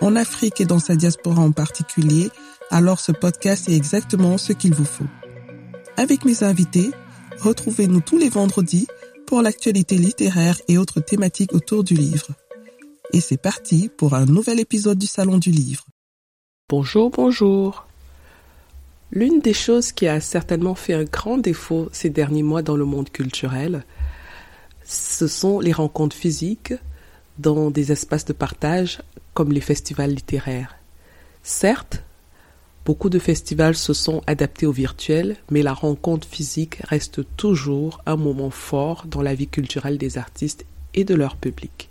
en 0.00 0.16
Afrique 0.16 0.60
et 0.60 0.64
dans 0.64 0.78
sa 0.78 0.96
diaspora 0.96 1.42
en 1.42 1.52
particulier, 1.52 2.30
alors 2.70 3.00
ce 3.00 3.12
podcast 3.12 3.68
est 3.68 3.76
exactement 3.76 4.38
ce 4.38 4.52
qu'il 4.52 4.74
vous 4.74 4.84
faut. 4.84 5.06
Avec 5.96 6.24
mes 6.24 6.42
invités, 6.42 6.90
Retrouvez-nous 7.40 8.02
tous 8.02 8.18
les 8.18 8.28
vendredis 8.28 8.86
pour 9.26 9.40
l'actualité 9.40 9.96
littéraire 9.96 10.60
et 10.68 10.76
autres 10.76 11.00
thématiques 11.00 11.54
autour 11.54 11.84
du 11.84 11.94
livre. 11.94 12.28
Et 13.14 13.20
c'est 13.22 13.40
parti 13.40 13.88
pour 13.96 14.14
un 14.14 14.26
nouvel 14.26 14.60
épisode 14.60 14.98
du 14.98 15.06
Salon 15.06 15.38
du 15.38 15.50
Livre. 15.50 15.86
Bonjour, 16.68 17.08
bonjour. 17.08 17.86
L'une 19.10 19.40
des 19.40 19.54
choses 19.54 19.90
qui 19.90 20.06
a 20.06 20.20
certainement 20.20 20.74
fait 20.74 20.92
un 20.92 21.04
grand 21.04 21.38
défaut 21.38 21.88
ces 21.92 22.10
derniers 22.10 22.42
mois 22.42 22.60
dans 22.60 22.76
le 22.76 22.84
monde 22.84 23.08
culturel, 23.08 23.84
ce 24.84 25.26
sont 25.26 25.60
les 25.60 25.72
rencontres 25.72 26.16
physiques 26.16 26.74
dans 27.40 27.70
des 27.70 27.92
espaces 27.92 28.24
de 28.24 28.32
partage 28.32 29.02
comme 29.34 29.52
les 29.52 29.60
festivals 29.60 30.14
littéraires. 30.14 30.76
Certes, 31.42 32.02
Beaucoup 32.86 33.10
de 33.10 33.18
festivals 33.18 33.76
se 33.76 33.92
sont 33.92 34.22
adaptés 34.26 34.66
au 34.66 34.72
virtuel, 34.72 35.36
mais 35.50 35.62
la 35.62 35.74
rencontre 35.74 36.26
physique 36.26 36.78
reste 36.82 37.20
toujours 37.36 38.02
un 38.06 38.16
moment 38.16 38.50
fort 38.50 39.04
dans 39.06 39.22
la 39.22 39.34
vie 39.34 39.48
culturelle 39.48 39.98
des 39.98 40.16
artistes 40.16 40.64
et 40.94 41.04
de 41.04 41.14
leur 41.14 41.36
public. 41.36 41.90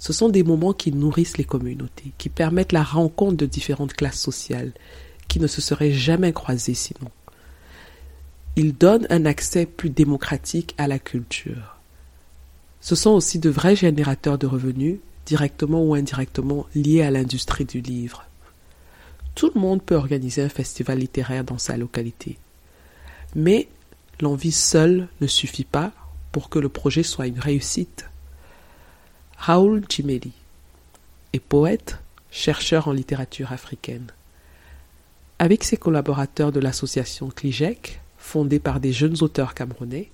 Ce 0.00 0.12
sont 0.12 0.28
des 0.28 0.44
moments 0.44 0.72
qui 0.72 0.92
nourrissent 0.92 1.38
les 1.38 1.44
communautés, 1.44 2.12
qui 2.18 2.28
permettent 2.28 2.72
la 2.72 2.84
rencontre 2.84 3.36
de 3.36 3.46
différentes 3.46 3.94
classes 3.94 4.20
sociales, 4.20 4.72
qui 5.26 5.40
ne 5.40 5.48
se 5.48 5.60
seraient 5.60 5.92
jamais 5.92 6.32
croisées 6.32 6.74
sinon. 6.74 7.10
Ils 8.54 8.74
donnent 8.74 9.06
un 9.10 9.26
accès 9.26 9.66
plus 9.66 9.90
démocratique 9.90 10.74
à 10.78 10.86
la 10.86 10.98
culture. 10.98 11.75
Ce 12.80 12.94
sont 12.94 13.10
aussi 13.10 13.38
de 13.38 13.50
vrais 13.50 13.76
générateurs 13.76 14.38
de 14.38 14.46
revenus, 14.46 14.98
directement 15.26 15.82
ou 15.82 15.94
indirectement 15.94 16.66
liés 16.74 17.02
à 17.02 17.10
l'industrie 17.10 17.64
du 17.64 17.80
livre. 17.80 18.24
Tout 19.34 19.50
le 19.54 19.60
monde 19.60 19.82
peut 19.82 19.96
organiser 19.96 20.42
un 20.42 20.48
festival 20.48 20.98
littéraire 20.98 21.44
dans 21.44 21.58
sa 21.58 21.76
localité. 21.76 22.38
Mais 23.34 23.68
l'envie 24.20 24.52
seule 24.52 25.08
ne 25.20 25.26
suffit 25.26 25.64
pas 25.64 25.92
pour 26.32 26.48
que 26.48 26.58
le 26.58 26.68
projet 26.68 27.02
soit 27.02 27.26
une 27.26 27.40
réussite. 27.40 28.08
Raoul 29.36 29.84
Jimeli 29.88 30.32
est 31.32 31.40
poète, 31.40 31.98
chercheur 32.30 32.88
en 32.88 32.92
littérature 32.92 33.52
africaine. 33.52 34.06
Avec 35.38 35.64
ses 35.64 35.76
collaborateurs 35.76 36.52
de 36.52 36.60
l'association 36.60 37.28
CLIGEC, 37.28 38.00
fondée 38.16 38.58
par 38.58 38.80
des 38.80 38.92
jeunes 38.92 39.16
auteurs 39.20 39.52
camerounais, 39.52 40.10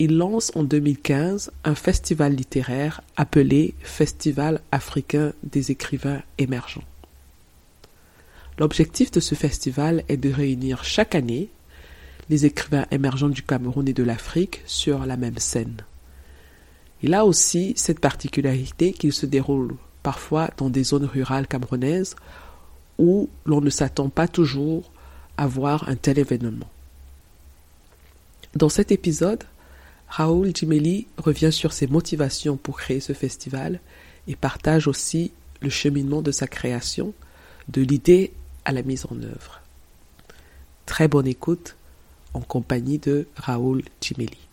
il 0.00 0.16
lance 0.16 0.50
en 0.54 0.64
2015 0.64 1.52
un 1.62 1.74
festival 1.74 2.34
littéraire 2.34 3.02
appelé 3.18 3.74
Festival 3.82 4.62
africain 4.72 5.34
des 5.42 5.70
écrivains 5.70 6.22
émergents. 6.38 6.84
L'objectif 8.58 9.10
de 9.10 9.20
ce 9.20 9.34
festival 9.34 10.02
est 10.08 10.16
de 10.16 10.32
réunir 10.32 10.84
chaque 10.84 11.14
année 11.14 11.50
les 12.30 12.46
écrivains 12.46 12.86
émergents 12.90 13.28
du 13.28 13.42
Cameroun 13.42 13.86
et 13.86 13.92
de 13.92 14.02
l'Afrique 14.02 14.62
sur 14.64 15.04
la 15.04 15.18
même 15.18 15.38
scène. 15.38 15.82
Il 17.02 17.12
a 17.12 17.26
aussi 17.26 17.74
cette 17.76 18.00
particularité 18.00 18.94
qu'il 18.94 19.12
se 19.12 19.26
déroule 19.26 19.74
parfois 20.02 20.48
dans 20.56 20.70
des 20.70 20.84
zones 20.84 21.04
rurales 21.04 21.46
camerounaises 21.46 22.16
où 22.96 23.28
l'on 23.44 23.60
ne 23.60 23.70
s'attend 23.70 24.08
pas 24.08 24.28
toujours 24.28 24.90
à 25.36 25.46
voir 25.46 25.86
un 25.90 25.96
tel 25.96 26.18
événement. 26.18 26.68
Dans 28.54 28.70
cet 28.70 28.92
épisode, 28.92 29.44
Raoul 30.10 30.50
Jimeli 30.52 31.06
revient 31.18 31.52
sur 31.52 31.72
ses 31.72 31.86
motivations 31.86 32.56
pour 32.56 32.78
créer 32.78 32.98
ce 32.98 33.12
festival 33.12 33.80
et 34.26 34.34
partage 34.34 34.88
aussi 34.88 35.30
le 35.60 35.70
cheminement 35.70 36.20
de 36.20 36.32
sa 36.32 36.48
création, 36.48 37.14
de 37.68 37.82
l'idée 37.82 38.32
à 38.64 38.72
la 38.72 38.82
mise 38.82 39.06
en 39.08 39.22
œuvre. 39.22 39.62
Très 40.84 41.06
bonne 41.06 41.28
écoute 41.28 41.76
en 42.34 42.40
compagnie 42.40 42.98
de 42.98 43.28
Raoul 43.36 43.82
Chimeli. 44.00 44.48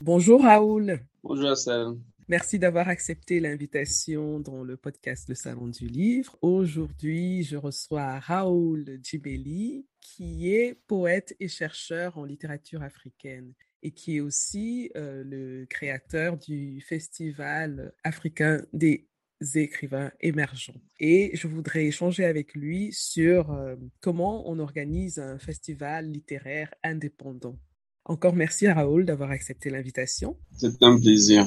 Bonjour 0.00 0.42
Raoul. 0.42 0.98
Bonjour 1.22 1.50
Assel. 1.50 1.94
Merci 2.26 2.58
d'avoir 2.58 2.88
accepté 2.88 3.38
l'invitation 3.38 4.40
dans 4.40 4.64
le 4.64 4.76
podcast 4.76 5.28
Le 5.28 5.36
Salon 5.36 5.68
du 5.68 5.86
Livre. 5.86 6.36
Aujourd'hui, 6.42 7.44
je 7.44 7.56
reçois 7.56 8.18
Raoul 8.18 8.98
Djibeli, 9.00 9.86
qui 10.00 10.52
est 10.52 10.76
poète 10.88 11.36
et 11.38 11.46
chercheur 11.46 12.18
en 12.18 12.24
littérature 12.24 12.82
africaine 12.82 13.52
et 13.86 13.92
qui 13.92 14.16
est 14.16 14.20
aussi 14.20 14.90
euh, 14.96 15.22
le 15.24 15.64
créateur 15.66 16.36
du 16.36 16.80
Festival 16.80 17.92
africain 18.02 18.60
des 18.72 19.08
écrivains 19.54 20.10
émergents. 20.20 20.80
Et 20.98 21.30
je 21.36 21.46
voudrais 21.46 21.86
échanger 21.86 22.24
avec 22.24 22.54
lui 22.54 22.92
sur 22.92 23.52
euh, 23.52 23.76
comment 24.00 24.50
on 24.50 24.58
organise 24.58 25.20
un 25.20 25.38
festival 25.38 26.10
littéraire 26.10 26.74
indépendant. 26.82 27.56
Encore 28.04 28.34
merci 28.34 28.66
à 28.66 28.74
Raoul 28.74 29.04
d'avoir 29.04 29.30
accepté 29.30 29.70
l'invitation. 29.70 30.36
C'est 30.56 30.82
un 30.82 30.98
plaisir. 30.98 31.46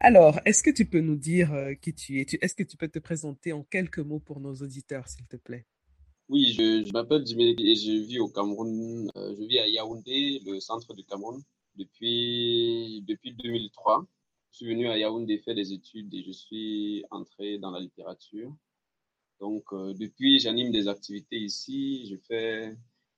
Alors, 0.00 0.40
est-ce 0.44 0.64
que 0.64 0.70
tu 0.70 0.86
peux 0.86 1.00
nous 1.00 1.16
dire 1.16 1.52
euh, 1.52 1.74
qui 1.74 1.94
tu 1.94 2.20
es? 2.20 2.26
Est-ce 2.40 2.56
que 2.56 2.64
tu 2.64 2.76
peux 2.76 2.88
te 2.88 2.98
présenter 2.98 3.52
en 3.52 3.62
quelques 3.62 4.00
mots 4.00 4.20
pour 4.20 4.40
nos 4.40 4.54
auditeurs, 4.54 5.06
s'il 5.06 5.26
te 5.26 5.36
plaît? 5.36 5.66
Oui, 6.28 6.52
je, 6.52 6.92
m'appelle 6.92 7.24
Jimé 7.24 7.54
et 7.56 7.76
je 7.76 8.04
vis 8.04 8.18
au 8.18 8.28
Cameroun. 8.28 9.08
Euh, 9.16 9.34
je 9.38 9.44
vis 9.44 9.60
à 9.60 9.68
Yaoundé, 9.68 10.42
le 10.44 10.58
centre 10.58 10.92
du 10.92 11.04
Cameroun, 11.04 11.40
depuis, 11.76 13.02
depuis 13.06 13.32
2003. 13.32 14.06
Je 14.52 14.56
suis 14.56 14.66
venu 14.66 14.88
à 14.88 14.96
Yaoundé 14.96 15.38
faire 15.38 15.54
des 15.54 15.72
études 15.72 16.12
et 16.14 16.22
je 16.22 16.32
suis 16.32 17.04
entré 17.10 17.58
dans 17.58 17.70
la 17.70 17.80
littérature. 17.80 18.54
Donc, 19.40 19.64
euh, 19.72 19.92
depuis, 19.94 20.38
j'anime 20.40 20.70
des 20.72 20.88
activités 20.88 21.36
ici. 21.36 22.08
Je 22.10 22.16
fais 22.26 22.74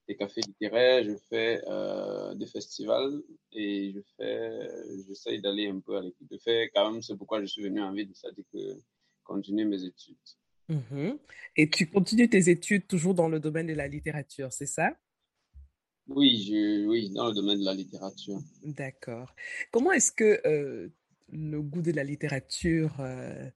des 0.08 0.16
cafés 0.16 0.40
littéraires, 0.40 1.04
je 1.04 1.14
fais 1.28 1.62
euh, 1.68 2.34
des 2.34 2.46
festivals 2.46 3.22
et 3.52 3.92
je 3.92 4.00
fais, 4.16 4.68
j'essaye 5.06 5.40
d'aller 5.40 5.68
un 5.68 5.80
peu 5.80 5.96
à 5.96 6.00
l'écoute 6.00 6.30
de 6.30 6.38
faire. 6.38 6.66
Quand 6.74 6.90
même, 6.90 7.02
c'est 7.02 7.16
pourquoi 7.16 7.40
je 7.40 7.46
suis 7.46 7.62
venu 7.62 7.80
en 7.82 7.92
ville, 7.92 8.10
c'est-à-dire 8.14 8.44
que 8.52 8.80
continuer 9.22 9.64
mes 9.64 9.84
études. 9.84 10.16
Mhm. 10.68 11.18
Et 11.56 11.68
tu 11.68 11.86
continues 11.86 12.28
tes 12.28 12.48
études 12.50 12.86
toujours 12.86 13.14
dans 13.14 13.28
le 13.28 13.38
domaine 13.38 13.66
de 13.66 13.74
la 13.74 13.86
littérature, 13.86 14.52
c'est 14.52 14.66
ça? 14.66 14.96
Oui, 16.08 16.42
je, 16.42 16.86
oui, 16.86 17.10
dans 17.10 17.28
le 17.28 17.34
domaine 17.34 17.60
de 17.60 17.64
la 17.64 17.74
littérature. 17.74 18.38
D'accord. 18.62 19.34
Comment 19.70 19.92
est-ce 19.92 20.10
que 20.10 20.40
euh, 20.46 20.88
le 21.30 21.60
goût 21.60 21.82
de 21.82 21.92
la 21.92 22.02
littérature 22.02 22.96
euh, 23.00 23.50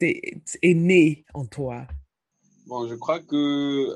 est, 0.00 0.74
né 0.74 1.26
en 1.34 1.44
toi? 1.44 1.86
Bon, 2.66 2.88
je 2.88 2.94
crois 2.94 3.20
que 3.20 3.94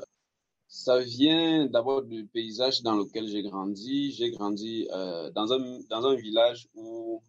ça 0.67 0.99
vient 0.99 1.65
d'abord 1.65 2.03
du 2.03 2.27
paysage 2.27 2.83
dans 2.83 2.95
lequel 2.95 3.27
j'ai 3.27 3.41
grandi. 3.41 4.11
J'ai 4.11 4.29
grandi 4.29 4.87
euh, 4.91 5.31
dans, 5.31 5.51
un, 5.51 5.79
dans 5.89 6.05
un 6.05 6.15
village 6.15 6.67
où 6.75 7.21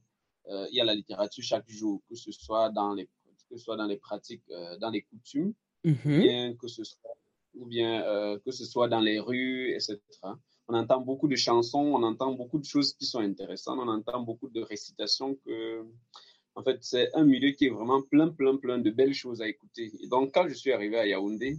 il 0.47 0.77
y 0.77 0.81
a 0.83 0.84
la 0.84 0.94
littérature 0.94 1.43
chaque 1.43 1.69
jour, 1.71 2.03
que 2.06 2.15
ce 2.15 2.31
soit 2.31 2.69
dans 2.69 2.93
les, 2.93 3.06
que 3.06 3.56
ce 3.56 3.56
soit 3.56 3.78
dans 3.78 3.87
les 3.87 3.97
pratiques, 3.97 4.44
dans 4.78 4.91
les 4.91 5.00
coutumes, 5.00 5.54
mm-hmm. 5.87 6.21
bien 6.21 6.54
que 6.54 6.69
ce 6.69 6.84
soit, 6.84 7.16
ou 7.54 7.66
bien 7.66 8.03
que 8.44 8.50
ce 8.50 8.65
soit 8.65 8.88
dans 8.88 9.00
les 9.00 9.19
rues, 9.19 9.71
etc 9.71 9.98
on 10.68 10.74
entend 10.74 11.01
beaucoup 11.01 11.28
de 11.28 11.36
chansons, 11.36 11.78
on 11.78 12.03
entend 12.03 12.33
beaucoup 12.33 12.59
de 12.59 12.65
choses 12.65 12.95
qui 12.95 13.04
sont 13.04 13.21
intéressantes, 13.21 13.78
on 13.80 13.89
entend 13.89 14.21
beaucoup 14.22 14.48
de 14.48 14.62
récitations 14.62 15.34
que, 15.45 15.84
en 16.54 16.62
fait, 16.62 16.78
c'est 16.83 17.15
un 17.15 17.24
milieu 17.24 17.51
qui 17.51 17.66
est 17.66 17.71
vraiment 17.71 18.03
plein, 18.03 18.28
plein, 18.28 18.56
plein 18.56 18.78
de 18.78 18.91
belles 18.91 19.15
choses 19.15 19.42
à 19.42 19.48
écouter. 19.48 19.92
Et 20.01 20.09
donc, 20.09 20.33
quand 20.33 20.48
je 20.48 20.54
suis 20.54 20.72
arrivé 20.72 20.98
à 20.98 21.06
Yaoundé, 21.06 21.59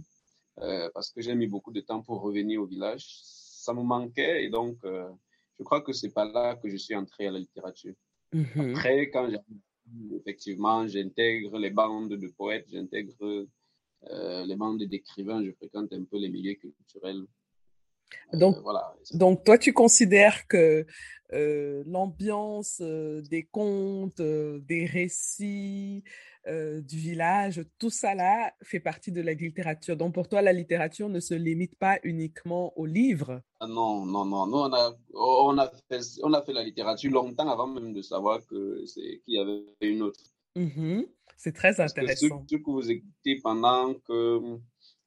euh, 0.60 0.88
parce 0.94 1.12
que 1.12 1.20
j'ai 1.20 1.34
mis 1.34 1.46
beaucoup 1.46 1.70
de 1.72 1.80
temps 1.80 2.02
pour 2.02 2.20
revenir 2.22 2.62
au 2.62 2.66
village, 2.66 3.06
ça 3.20 3.74
me 3.74 3.82
manquait 3.82 4.44
et 4.44 4.48
donc, 4.48 4.78
euh, 4.84 5.08
je 5.58 5.64
crois 5.64 5.82
que 5.82 5.92
c'est 5.92 6.12
pas 6.12 6.24
là 6.24 6.56
que 6.56 6.68
je 6.68 6.76
suis 6.76 6.94
entré 6.94 7.26
à 7.26 7.30
la 7.30 7.38
littérature. 7.38 7.94
Mm-hmm. 8.32 8.70
Après, 8.72 9.10
quand 9.10 9.28
effectivement, 10.16 10.86
j'intègre 10.88 11.58
les 11.58 11.70
bandes 11.70 12.14
de 12.14 12.28
poètes, 12.28 12.66
j'intègre 12.68 13.14
euh, 13.22 13.48
les 14.02 14.56
bandes 14.56 14.82
d'écrivains, 14.82 15.44
je 15.44 15.52
fréquente 15.52 15.92
un 15.92 16.04
peu 16.04 16.18
les 16.18 16.28
milieux 16.28 16.54
culturels 16.54 17.26
euh, 18.34 18.38
donc, 18.38 18.56
donc, 19.14 19.44
toi, 19.44 19.58
tu 19.58 19.72
considères 19.72 20.46
que 20.48 20.86
euh, 21.32 21.82
l'ambiance 21.86 22.78
euh, 22.80 23.22
des 23.22 23.44
contes, 23.44 24.20
des 24.20 24.86
récits, 24.86 26.04
du 26.48 26.96
village, 26.96 27.64
tout 27.76 27.90
ça 27.90 28.14
là 28.14 28.52
fait 28.62 28.78
partie 28.78 29.10
de 29.10 29.20
la 29.20 29.32
littérature. 29.32 29.96
Donc 29.96 30.14
pour 30.14 30.28
toi, 30.28 30.42
la 30.42 30.52
littérature 30.52 31.08
ne 31.08 31.18
se 31.18 31.34
limite 31.34 31.76
pas 31.76 31.98
uniquement 32.04 32.72
aux 32.78 32.86
livres. 32.86 33.42
Ah 33.58 33.66
non, 33.66 34.06
non, 34.06 34.24
non. 34.24 34.46
Nous, 34.46 34.56
on 34.56 34.72
a, 34.72 34.96
on 35.12 35.58
a, 35.58 35.68
fait, 35.88 36.02
on 36.22 36.32
a 36.34 36.42
fait 36.42 36.52
la 36.52 36.62
littérature 36.62 37.10
longtemps 37.10 37.48
avant 37.48 37.66
même 37.66 37.92
de 37.92 38.00
savoir 38.00 38.46
qu'il 38.46 39.20
y 39.26 39.40
avait 39.40 39.64
une 39.80 40.02
autre. 40.02 40.20
Mmh 40.54 41.02
c'est 41.36 41.52
très 41.52 41.80
intéressant. 41.80 42.44
ce, 42.48 42.56
que 42.56 42.70
vous 42.70 42.90
écoutez 42.90 43.40
pendant 43.42 43.94
que 43.94 44.58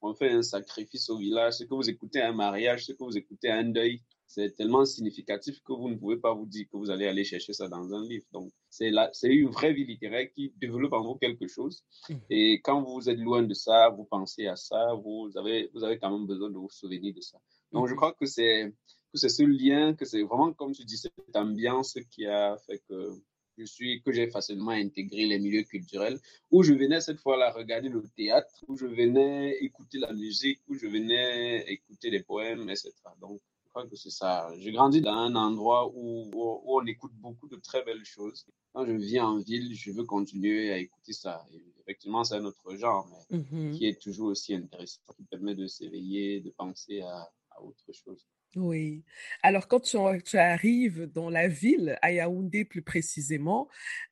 on 0.02 0.14
fait 0.14 0.30
un 0.30 0.42
sacrifice 0.42 1.10
au 1.10 1.18
village, 1.18 1.54
ce 1.54 1.64
que 1.64 1.74
vous 1.74 1.88
écoutez 1.90 2.20
à 2.20 2.28
un 2.28 2.32
mariage, 2.32 2.86
ce 2.86 2.92
que 2.92 3.04
vous 3.04 3.16
écoutez 3.16 3.50
à 3.50 3.56
un 3.56 3.64
deuil, 3.64 4.02
c'est 4.26 4.54
tellement 4.54 4.84
significatif 4.84 5.60
que 5.64 5.72
vous 5.72 5.88
ne 5.88 5.96
pouvez 5.96 6.16
pas 6.16 6.32
vous 6.32 6.46
dire 6.46 6.66
que 6.70 6.76
vous 6.76 6.88
allez 6.88 7.06
aller 7.06 7.24
chercher 7.24 7.52
ça 7.52 7.68
dans 7.68 7.92
un 7.92 8.06
livre. 8.06 8.24
Donc, 8.32 8.52
c'est 8.70 8.90
une 9.24 9.48
vraie 9.48 9.72
vie 9.72 9.84
littéraire 9.84 10.28
qui 10.32 10.54
développe 10.56 10.92
en 10.92 11.02
vous 11.02 11.16
quelque 11.16 11.48
chose. 11.48 11.82
Mmh. 12.08 12.14
Et 12.30 12.60
quand 12.62 12.80
vous 12.80 13.10
êtes 13.10 13.18
loin 13.18 13.42
de 13.42 13.54
ça, 13.54 13.88
vous 13.90 14.04
pensez 14.04 14.46
à 14.46 14.54
ça, 14.54 14.94
vous 14.94 15.32
avez, 15.34 15.68
vous 15.74 15.82
avez 15.82 15.98
quand 15.98 16.16
même 16.16 16.28
besoin 16.28 16.48
de 16.48 16.58
vous 16.58 16.70
souvenir 16.70 17.12
de 17.12 17.20
ça. 17.20 17.38
Donc, 17.72 17.88
je 17.88 17.94
mmh. 17.94 17.96
crois 17.96 18.12
que 18.12 18.26
c'est, 18.26 18.72
que 19.12 19.18
c'est 19.18 19.28
ce 19.28 19.42
lien, 19.42 19.94
que 19.94 20.04
c'est 20.04 20.22
vraiment, 20.22 20.52
comme 20.52 20.72
tu 20.72 20.84
dis, 20.84 20.96
cette 20.96 21.12
ambiance 21.34 21.98
qui 22.12 22.24
a 22.26 22.56
fait 22.66 22.78
que 22.88 23.10
je 23.60 23.64
suis, 23.66 24.02
que 24.02 24.12
j'ai 24.12 24.28
facilement 24.30 24.70
intégré 24.70 25.26
les 25.26 25.38
milieux 25.38 25.62
culturels, 25.62 26.18
où 26.50 26.62
je 26.62 26.72
venais 26.72 27.00
cette 27.00 27.20
fois-là 27.20 27.52
regarder 27.52 27.88
le 27.88 28.02
théâtre, 28.16 28.54
où 28.68 28.76
je 28.76 28.86
venais 28.86 29.56
écouter 29.60 29.98
la 29.98 30.12
musique, 30.12 30.60
où 30.68 30.74
je 30.74 30.86
venais 30.86 31.64
écouter 31.68 32.10
des 32.10 32.22
poèmes, 32.22 32.68
etc. 32.70 32.92
Donc, 33.20 33.40
je 33.64 33.68
crois 33.70 33.86
que 33.86 33.96
c'est 33.96 34.10
ça. 34.10 34.50
J'ai 34.58 34.72
grandi 34.72 35.00
dans 35.00 35.12
un 35.12 35.34
endroit 35.36 35.92
où, 35.94 36.30
où, 36.34 36.62
on 36.76 36.84
écoute 36.86 37.12
beaucoup 37.14 37.48
de 37.48 37.56
très 37.56 37.84
belles 37.84 38.04
choses. 38.04 38.44
Quand 38.72 38.84
je 38.84 38.92
viens 38.92 39.26
en 39.26 39.38
ville, 39.38 39.74
je 39.74 39.92
veux 39.92 40.04
continuer 40.04 40.72
à 40.72 40.78
écouter 40.78 41.12
ça. 41.12 41.44
effectivement, 41.80 42.24
c'est 42.24 42.36
un 42.36 42.44
autre 42.44 42.74
genre, 42.76 43.08
mais 43.30 43.38
mm-hmm. 43.38 43.76
qui 43.76 43.86
est 43.86 44.00
toujours 44.00 44.28
aussi 44.28 44.54
intéressant, 44.54 45.00
qui 45.16 45.24
permet 45.24 45.54
de 45.54 45.66
s'éveiller, 45.66 46.40
de 46.40 46.50
penser 46.50 47.00
à, 47.02 47.30
à 47.50 47.62
autre 47.62 47.92
chose. 47.92 48.26
Oui. 48.56 49.04
Alors, 49.42 49.68
quand 49.68 49.80
tu, 49.80 50.36
arrives 50.36 51.06
dans 51.12 51.30
la 51.30 51.46
ville, 51.46 51.96
à 52.02 52.10
Yaoundé 52.10 52.64
plus 52.64 52.82
précisément, 52.82 53.68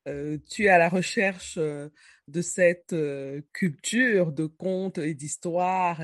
euh, 0.07 0.39
tu 0.49 0.67
es 0.67 0.69
à 0.69 0.79
la 0.79 0.89
recherche 0.89 1.57
euh, 1.59 1.89
de 2.29 2.41
cette 2.41 2.93
euh, 2.93 3.41
culture 3.53 4.31
de 4.31 4.47
contes 4.47 4.99
et 4.99 5.15
d'histoires, 5.15 6.01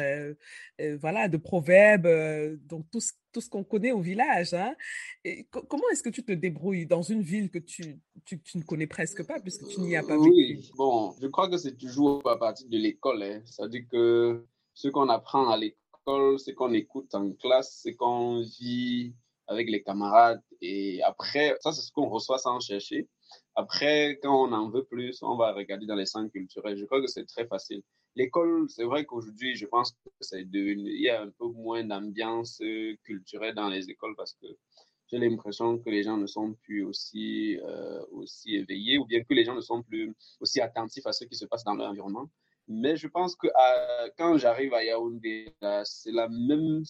voilà, 1.00 1.28
de 1.28 1.36
proverbes, 1.36 2.08
donc 2.66 2.86
tout 2.90 3.00
ce, 3.00 3.48
qu'on 3.48 3.62
connaît 3.62 3.92
au 3.92 4.00
village. 4.00 4.52
Hein. 4.52 4.74
Comment 5.50 5.88
est-ce 5.92 6.02
que 6.02 6.08
tu 6.08 6.24
te 6.24 6.32
débrouilles 6.32 6.86
dans 6.86 7.02
une 7.02 7.22
ville 7.22 7.50
que 7.50 7.58
tu, 7.58 8.00
ne 8.56 8.62
connais 8.62 8.88
presque 8.88 9.24
pas, 9.24 9.38
puisque 9.38 9.68
tu 9.68 9.80
n'y 9.80 9.96
as 9.96 10.02
pas 10.02 10.16
vécu? 10.16 10.30
Oui, 10.30 10.70
bon, 10.76 11.14
je 11.20 11.28
crois 11.28 11.48
que 11.48 11.56
c'est 11.56 11.76
toujours 11.76 12.28
à 12.28 12.36
partir 12.36 12.68
de 12.68 12.78
l'école. 12.78 13.22
Hein. 13.22 13.42
C'est-à-dire 13.44 13.84
que 13.92 14.44
ce 14.72 14.88
qu'on 14.88 15.08
apprend 15.08 15.48
à 15.50 15.56
l'école, 15.56 15.78
c'est 16.38 16.54
qu'on 16.54 16.72
écoute 16.72 17.14
en 17.14 17.32
classe, 17.32 17.80
c'est 17.82 17.94
qu'on 17.94 18.40
vit 18.40 19.14
avec 19.46 19.70
les 19.70 19.82
camarades. 19.82 20.42
Et 20.60 21.02
après, 21.02 21.56
ça, 21.60 21.72
c'est 21.72 21.82
ce 21.82 21.92
qu'on 21.92 22.08
reçoit 22.08 22.38
sans 22.38 22.60
chercher. 22.60 23.08
Après, 23.54 24.18
quand 24.22 24.48
on 24.48 24.52
en 24.52 24.70
veut 24.70 24.84
plus, 24.84 25.22
on 25.22 25.36
va 25.36 25.52
regarder 25.52 25.86
dans 25.86 25.96
les 25.96 26.06
centres 26.06 26.32
culturels. 26.32 26.76
Je 26.76 26.84
crois 26.84 27.00
que 27.00 27.06
c'est 27.06 27.26
très 27.26 27.46
facile. 27.46 27.82
L'école, 28.16 28.66
c'est 28.68 28.84
vrai 28.84 29.04
qu'aujourd'hui, 29.04 29.56
je 29.56 29.66
pense 29.66 29.92
que 29.92 30.36
y 30.36 31.08
a 31.08 31.22
un 31.22 31.30
peu 31.30 31.46
moins 31.46 31.84
d'ambiance 31.84 32.62
culturelle 33.02 33.54
dans 33.54 33.68
les 33.68 33.90
écoles 33.90 34.14
parce 34.16 34.34
que 34.34 34.46
j'ai 35.10 35.18
l'impression 35.18 35.78
que 35.78 35.90
les 35.90 36.02
gens 36.02 36.16
ne 36.16 36.26
sont 36.26 36.54
plus 36.62 36.84
aussi, 36.84 37.58
euh, 37.62 38.04
aussi 38.12 38.56
éveillés 38.56 38.98
ou 38.98 39.04
bien 39.04 39.22
que 39.22 39.34
les 39.34 39.44
gens 39.44 39.54
ne 39.54 39.60
sont 39.60 39.82
plus 39.82 40.14
aussi 40.40 40.60
attentifs 40.60 41.06
à 41.06 41.12
ce 41.12 41.24
qui 41.24 41.36
se 41.36 41.44
passe 41.44 41.64
dans 41.64 41.74
leur 41.74 41.90
environnement. 41.90 42.28
Mais 42.66 42.96
je 42.96 43.08
pense 43.08 43.36
que 43.36 43.48
quand 44.16 44.38
j'arrive 44.38 44.72
à 44.72 44.82
Yaoundé, 44.82 45.54
c'est 45.84 46.12
la 46.12 46.28
même. 46.28 46.82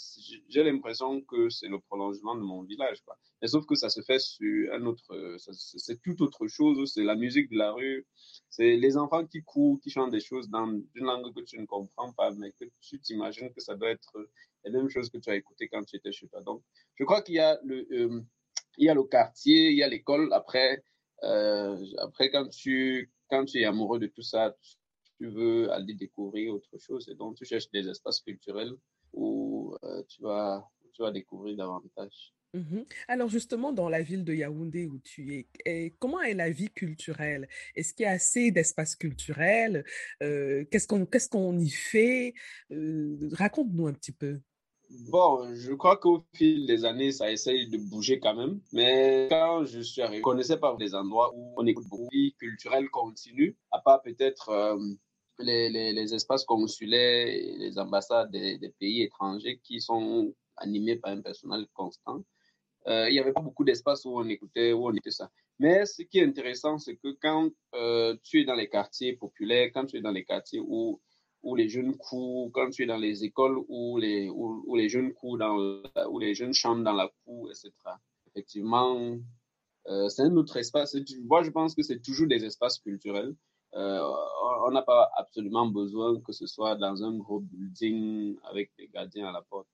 J'ai 0.49 0.63
l'impression 0.63 1.21
que 1.23 1.49
c'est 1.49 1.69
le 1.69 1.81
prolongement 1.81 2.37
de 2.37 2.43
mon 2.43 2.63
village. 2.63 3.01
Quoi. 3.03 3.19
Mais 3.43 3.49
sauf 3.49 3.67
que 3.67 3.75
ça 3.75 3.89
se 3.91 4.01
fait 4.03 4.21
sur 4.21 4.73
un 4.73 4.87
autre. 4.87 5.37
C'est 5.39 6.01
tout 6.01 6.23
autre 6.23 6.47
chose. 6.47 6.93
C'est 6.93 7.03
la 7.03 7.17
musique 7.17 7.51
de 7.51 7.59
la 7.59 7.73
rue. 7.73 8.07
C'est 8.51 8.77
les 8.77 8.97
enfants 8.97 9.27
qui 9.27 9.43
courent, 9.43 9.81
qui 9.81 9.91
chantent 9.91 10.13
des 10.13 10.21
choses 10.21 10.49
dans 10.49 10.67
une 10.69 11.05
langue 11.05 11.35
que 11.35 11.41
tu 11.41 11.59
ne 11.59 11.67
comprends 11.67 12.13
pas, 12.13 12.31
mais 12.33 12.53
que 12.53 12.65
tu 12.81 13.01
t'imagines 13.01 13.53
que 13.53 13.61
ça 13.61 13.75
doit 13.75 13.91
être 13.91 14.17
la 14.65 14.71
même 14.71 14.89
chose 14.89 15.11
que 15.11 15.19
tu 15.19 15.31
as 15.31 15.35
écouté 15.35 15.69
quand 15.69 15.83
tu 15.85 15.97
étais 15.97 16.13
chez 16.13 16.29
toi. 16.29 16.41
Donc, 16.43 16.63
je 16.95 17.05
crois 17.05 17.23
qu'il 17.23 17.35
y 17.35 17.41
a 17.41 17.59
le, 17.65 17.87
euh, 17.93 18.23
y 18.79 18.89
a 18.89 18.95
le 18.95 19.03
quartier, 19.03 19.71
il 19.71 19.77
y 19.77 19.83
a 19.83 19.89
l'école. 19.89 20.33
Après, 20.33 20.83
euh, 21.25 21.77
après 21.99 22.31
quand 22.31 22.49
tu, 22.49 23.11
quand 23.31 23.45
tu 23.45 23.61
es 23.61 23.65
amoureux 23.65 23.99
de 23.99 24.07
tout 24.07 24.23
ça, 24.23 24.55
tu 25.19 25.29
veux 25.29 25.71
aller 25.73 25.95
découvrir 25.95 26.55
autre 26.55 26.77
chose 26.79 27.09
et 27.09 27.15
donc 27.15 27.37
tu 27.37 27.45
cherches 27.45 27.71
des 27.71 27.89
espaces 27.89 28.21
culturels 28.21 28.73
où 29.13 29.77
euh, 29.85 30.03
tu, 30.09 30.23
vas, 30.23 30.69
tu 30.93 31.03
vas 31.03 31.11
découvrir 31.13 31.57
davantage. 31.57 32.35
Mhm. 32.55 32.85
Alors 33.09 33.29
justement, 33.29 33.73
dans 33.73 33.89
la 33.89 34.03
ville 34.03 34.25
de 34.25 34.33
Yaoundé 34.33 34.87
où 34.87 35.01
tu 35.01 35.47
es, 35.67 35.91
comment 35.99 36.21
est 36.21 36.35
la 36.35 36.51
vie 36.51 36.71
culturelle? 36.71 37.49
Est-ce 37.75 37.95
qu'il 37.95 38.05
y 38.05 38.07
a 38.07 38.13
assez 38.13 38.53
d'espaces 38.53 38.95
culturels? 38.95 39.85
Euh, 40.23 40.65
Qu'est-ce 40.71 40.87
qu'on 40.87 41.05
qu'est-ce 41.05 41.29
qu'on 41.29 41.59
y 41.59 41.71
fait? 41.71 42.35
Euh, 42.71 43.19
Raconte-nous 43.33 43.89
un 43.89 43.93
petit 43.93 44.13
peu. 44.13 44.41
Bon, 45.11 45.55
je 45.55 45.73
crois 45.73 45.97
qu'au 45.97 46.25
fil 46.35 46.67
des 46.67 46.85
années, 46.85 47.13
ça 47.13 47.31
essaye 47.31 47.69
de 47.69 47.79
bouger 47.79 48.21
quand 48.21 48.35
même. 48.35 48.61
Mais 48.73 49.27
quand 49.31 49.65
je 49.65 49.81
suis 49.81 50.03
arrivé, 50.03 50.17
je 50.17 50.21
ne 50.21 50.25
connaissais 50.25 50.59
pas 50.59 50.75
des 50.77 50.95
endroits 50.95 51.33
où 51.35 51.55
on 51.57 51.67
écoute 51.67 51.87
beaucoup 51.89 52.09
culturelle 52.39 52.89
continue, 52.91 53.57
à 53.73 53.81
part 53.81 54.03
peut-être 54.03 54.77
les, 55.39 55.71
les, 55.71 55.93
les, 55.93 56.15
espaces 56.15 56.45
consulaires 56.45 57.27
les 57.27 57.79
ambassades 57.79 58.31
des, 58.31 58.59
des, 58.59 58.69
pays 58.69 59.03
étrangers 59.03 59.61
qui 59.65 59.81
sont 59.81 60.33
animés 60.57 60.97
par 60.97 61.13
un 61.13 61.21
personnel 61.21 61.67
constant. 61.75 62.23
Euh, 62.87 63.09
il 63.09 63.13
n'y 63.13 63.19
avait 63.19 63.33
pas 63.33 63.41
beaucoup 63.41 63.65
d'espaces 63.65 64.05
où 64.05 64.19
on 64.19 64.29
écoutait, 64.29 64.73
où 64.73 64.87
on 64.87 64.95
était 64.95 65.11
ça. 65.11 65.31
Mais 65.59 65.87
ce 65.87 66.03
qui 66.03 66.19
est 66.19 66.25
intéressant, 66.25 66.79
c'est 66.79 66.97
que 66.97 67.17
quand 67.21 67.51
euh, 67.75 68.17
tu 68.23 68.41
es 68.41 68.45
dans 68.45 68.55
les 68.55 68.69
quartiers 68.69 69.15
populaires, 69.15 69.71
quand 69.73 69.87
tu 69.87 69.97
es 69.97 70.01
dans 70.03 70.11
les 70.11 70.25
quartiers 70.25 70.61
où, 70.61 71.01
où 71.45 71.55
les 71.55 71.69
jeunes 71.69 71.97
courent, 71.97 72.51
quand 72.53 72.71
tu 72.71 72.83
es 72.83 72.87
dans 72.87 72.97
les 72.97 73.23
écoles 73.23 73.59
où 73.69 73.99
les, 73.99 74.29
où 74.31 74.75
les 74.75 74.89
jeunes 74.89 75.13
courent, 75.13 75.39
dans, 75.39 75.57
où 76.11 76.19
les 76.19 76.35
jeunes 76.35 76.55
chantent 76.55 76.85
dans 76.85 76.93
la 76.95 77.11
cour, 77.25 77.51
etc. 77.51 77.71
Effectivement, 78.29 79.17
euh, 79.89 80.09
c'est 80.09 80.23
un 80.23 80.37
autre 80.37 80.57
espace. 80.57 80.97
Moi, 81.25 81.43
je 81.43 81.51
pense 81.51 81.75
que 81.75 81.83
c'est 81.83 82.01
toujours 82.01 82.27
des 82.27 82.45
espaces 82.45 82.79
culturels. 82.79 83.35
Euh, 83.75 84.01
on 84.67 84.71
n'a 84.71 84.83
pas 84.83 85.11
absolument 85.17 85.67
besoin 85.67 86.21
que 86.21 86.33
ce 86.33 86.47
soit 86.47 86.77
dans 86.77 87.03
un 87.03 87.17
gros 87.19 87.41
building 87.41 88.37
avec 88.45 88.71
des 88.79 88.89
gardiens 88.89 89.29
à 89.29 89.33
la 89.33 89.43
porte. 89.43 89.67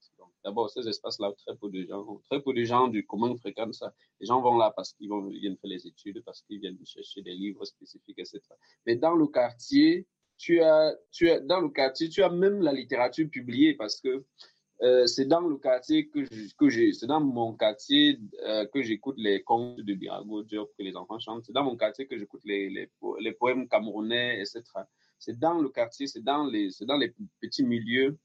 D'abord, 0.42 0.70
ces 0.70 0.88
espaces-là, 0.88 1.32
très 1.46 1.54
peu 1.54 1.68
de 1.70 1.84
gens, 1.84 2.20
très 2.30 2.40
peu 2.40 2.54
de 2.54 2.64
gens 2.64 2.88
du 2.88 3.06
commun 3.06 3.36
fréquentent 3.36 3.74
ça. 3.74 3.92
Les 4.18 4.26
gens 4.26 4.40
vont 4.40 4.56
là 4.56 4.72
parce 4.74 4.94
qu'ils 4.94 5.10
viennent 5.38 5.58
faire 5.58 5.70
les 5.70 5.86
études, 5.86 6.22
parce 6.24 6.40
qu'ils 6.42 6.60
viennent 6.60 6.78
chercher 6.84 7.20
des 7.20 7.34
livres 7.34 7.64
spécifiques, 7.66 8.18
etc. 8.18 8.40
Mais 8.86 8.96
dans 8.96 9.14
le 9.14 9.26
quartier, 9.26 10.06
tu 10.40 10.62
as, 10.62 10.96
tu 11.12 11.30
as, 11.30 11.40
dans 11.40 11.60
le 11.60 11.68
quartier, 11.68 12.08
tu 12.08 12.22
as 12.22 12.30
même 12.30 12.62
la 12.62 12.72
littérature 12.72 13.28
publiée 13.28 13.74
parce 13.74 14.00
que 14.00 14.24
euh, 14.82 15.06
c'est 15.06 15.26
dans 15.26 15.42
le 15.42 15.58
quartier 15.58 16.08
que 16.08 16.20
que 16.56 16.70
j'ai, 16.70 16.94
c'est 16.94 17.06
dans 17.06 17.20
mon 17.20 17.52
quartier 17.54 18.18
euh, 18.46 18.64
que 18.72 18.80
j'écoute 18.80 19.16
les 19.18 19.42
contes 19.42 19.80
de 19.80 19.92
Birago 19.92 20.42
Diop 20.42 20.70
que 20.78 20.82
les 20.82 20.96
enfants 20.96 21.18
chantent. 21.18 21.44
C'est 21.44 21.52
dans 21.52 21.64
mon 21.64 21.76
quartier 21.76 22.06
que 22.06 22.16
j'écoute 22.16 22.40
les, 22.46 22.70
les, 22.70 22.90
les, 23.20 23.32
poèmes 23.32 23.68
camerounais, 23.68 24.40
etc. 24.40 24.62
C'est 25.18 25.38
dans 25.38 25.60
le 25.60 25.68
quartier, 25.68 26.06
c'est 26.06 26.24
dans 26.24 26.46
les, 26.46 26.70
c'est 26.70 26.86
dans 26.86 26.96
les 26.96 27.14
petits 27.42 27.64
milieux, 27.64 28.18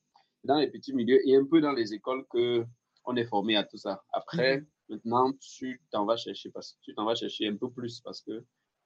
dans 0.45 0.59
les 0.59 0.67
petits 0.67 0.93
milieux 0.93 1.19
et 1.27 1.35
un 1.35 1.43
peu 1.43 1.59
dans 1.59 1.73
les 1.73 1.93
écoles 1.93 2.23
que 2.29 2.63
on 3.03 3.17
est 3.17 3.25
formé 3.25 3.57
à 3.57 3.65
tout 3.65 3.77
ça. 3.77 4.01
Après, 4.13 4.59
mm-hmm. 4.59 4.65
maintenant, 4.87 5.33
tu 5.33 5.81
t'en 5.91 6.05
vas 6.05 6.15
chercher 6.15 6.49
parce 6.51 6.77
tu 6.81 6.95
t'en 6.95 7.03
vas 7.03 7.15
chercher 7.15 7.47
un 7.47 7.57
peu 7.57 7.69
plus 7.69 7.99
parce 7.99 8.21
que 8.21 8.45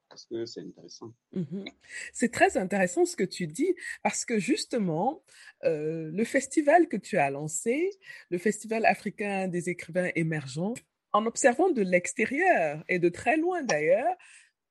parce 0.09 0.25
que 0.25 0.45
c'est 0.45 0.61
intéressant. 0.61 1.13
Mmh 1.33 1.65
c'est 2.13 2.31
très 2.31 2.57
intéressant 2.57 3.05
ce 3.05 3.15
que 3.15 3.23
tu 3.23 3.47
dis, 3.47 3.73
parce 4.03 4.25
que 4.25 4.39
justement, 4.39 5.23
euh, 5.63 6.09
le 6.11 6.23
festival 6.23 6.87
que 6.87 6.97
tu 6.97 7.17
as 7.17 7.29
lancé, 7.29 7.89
le 8.29 8.37
Festival 8.37 8.85
africain 8.85 9.47
des 9.47 9.69
écrivains 9.69 10.09
émergents, 10.15 10.73
en 11.13 11.25
observant 11.25 11.69
de 11.69 11.81
l'extérieur 11.81 12.83
et 12.87 12.99
de 12.99 13.09
très 13.09 13.37
loin 13.37 13.63
d'ailleurs, 13.63 14.15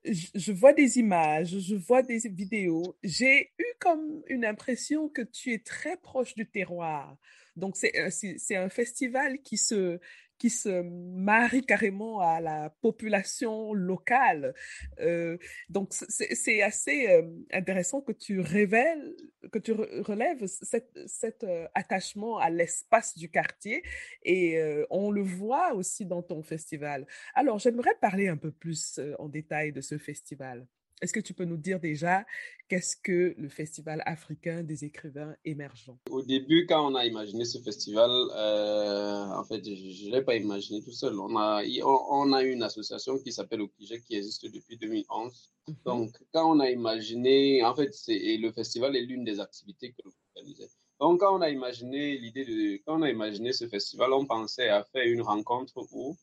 je, 0.05 0.53
vois 0.53 0.73
des 0.73 0.99
images, 0.99 1.59
je 1.59 1.75
vois 1.75 2.03
des 2.03 2.19
vidéos. 2.29 2.97
J'ai 3.03 3.53
eu 3.59 3.67
comme 3.81 4.23
une 4.29 4.45
impression 4.45 5.09
que 5.09 5.23
tu 5.23 5.53
es 5.53 5.59
très 5.59 5.97
proche 5.97 6.35
du 6.35 6.49
terroir. 6.49 7.17
Donc, 7.57 7.77
c'est 7.77 8.57
un 8.57 8.69
festival 8.69 9.43
qui 9.43 9.57
se, 9.57 9.99
qui 10.39 10.51
se 10.51 10.83
marie 10.83 11.63
carrément 11.63 12.21
à 12.21 12.41
la 12.41 12.71
population 12.81 13.73
locale. 13.73 14.55
Euh, 15.01 15.37
donc, 15.69 15.93
c'est 15.93 16.63
assez 16.63 17.09
euh, 17.09 17.23
intéressant 17.53 18.01
que 18.01 18.13
tu 18.13 18.41
révèles, 18.41 19.15
que 19.53 19.59
tu 19.59 19.73
relèves 19.73 20.47
cet 20.47 21.45
euh, 21.45 21.67
attachement 21.75 22.39
à 22.39 22.51
l'espace 22.51 23.17
du 23.17 23.31
quartier 23.31 23.83
et 24.25 24.59
on 24.91 25.11
le 25.11 25.23
voit 25.23 25.75
aussi 25.75 26.07
dans 26.07 26.23
ton 26.23 26.43
festival. 26.43 27.07
Alors, 27.35 27.59
j'aimerais 27.59 27.95
parler 28.01 28.29
un 28.29 28.37
peu 28.37 28.51
plus 28.51 29.01
en 29.19 29.29
détail 29.29 29.73
de 29.73 29.81
ce 29.81 29.99
festival. 29.99 30.67
Est-ce 31.01 31.13
que 31.13 31.21
tu 31.21 31.33
peux 31.33 31.45
nous 31.45 31.57
dire 31.57 31.79
déjà 31.79 32.25
qu'est-ce 32.69 32.97
que 32.97 33.35
le 33.39 33.49
Festival 33.49 34.03
africain 34.05 34.63
des 34.63 34.85
écrivains 34.85 35.37
émergents? 35.45 35.99
Au 36.11 36.23
début, 36.23 36.67
quand 36.67 36.91
on 36.91 36.95
a 36.97 37.07
imaginé 37.07 37.45
ce 37.45 37.59
festival, 37.59 38.11
euh, 38.11 39.27
en 39.27 39.45
fait, 39.45 39.65
je 39.65 40.07
ne 40.07 40.13
l'ai 40.13 40.23
pas 40.23 40.35
imaginé 40.35 40.83
tout 40.83 40.93
seul. 40.93 41.19
On 41.21 41.37
a, 41.37 41.63
on, 41.85 42.33
a 42.33 42.43
une 42.43 42.63
association 42.63 43.19
qui 43.19 43.33
s'appelle 43.33 43.61
Okije 43.61 44.03
qui 44.05 44.17
existe 44.17 44.53
depuis 44.53 44.77
2011. 44.77 45.53
Mhm. 45.69 45.77
Donc, 45.85 46.19
quand 46.33 46.57
on 46.57 46.61
a 46.61 46.69
imaginé, 46.71 47.63
en 47.65 47.75
fait, 47.77 47.95
le 48.09 48.51
festival 48.51 48.97
est 48.97 49.03
l'une 49.03 49.25
des 49.25 49.39
activités 49.39 49.93
que 49.93 50.09
organisons. 50.35 50.69
Donc, 51.01 51.21
quand 51.21 51.39
on 51.39 51.41
a 51.43 51.49
imaginé 51.51 52.19
l'idée 52.19 52.45
de, 52.45 52.83
quand 52.85 52.99
on 52.99 53.03
a 53.03 53.11
imaginé 53.11 53.53
ce 53.53 53.69
festival, 53.69 54.13
on 54.13 54.27
pensait 54.27 54.69
à 54.69 54.83
faire 54.83 55.07
une 55.07 55.23
rencontre 55.23 55.87
où 55.93 56.17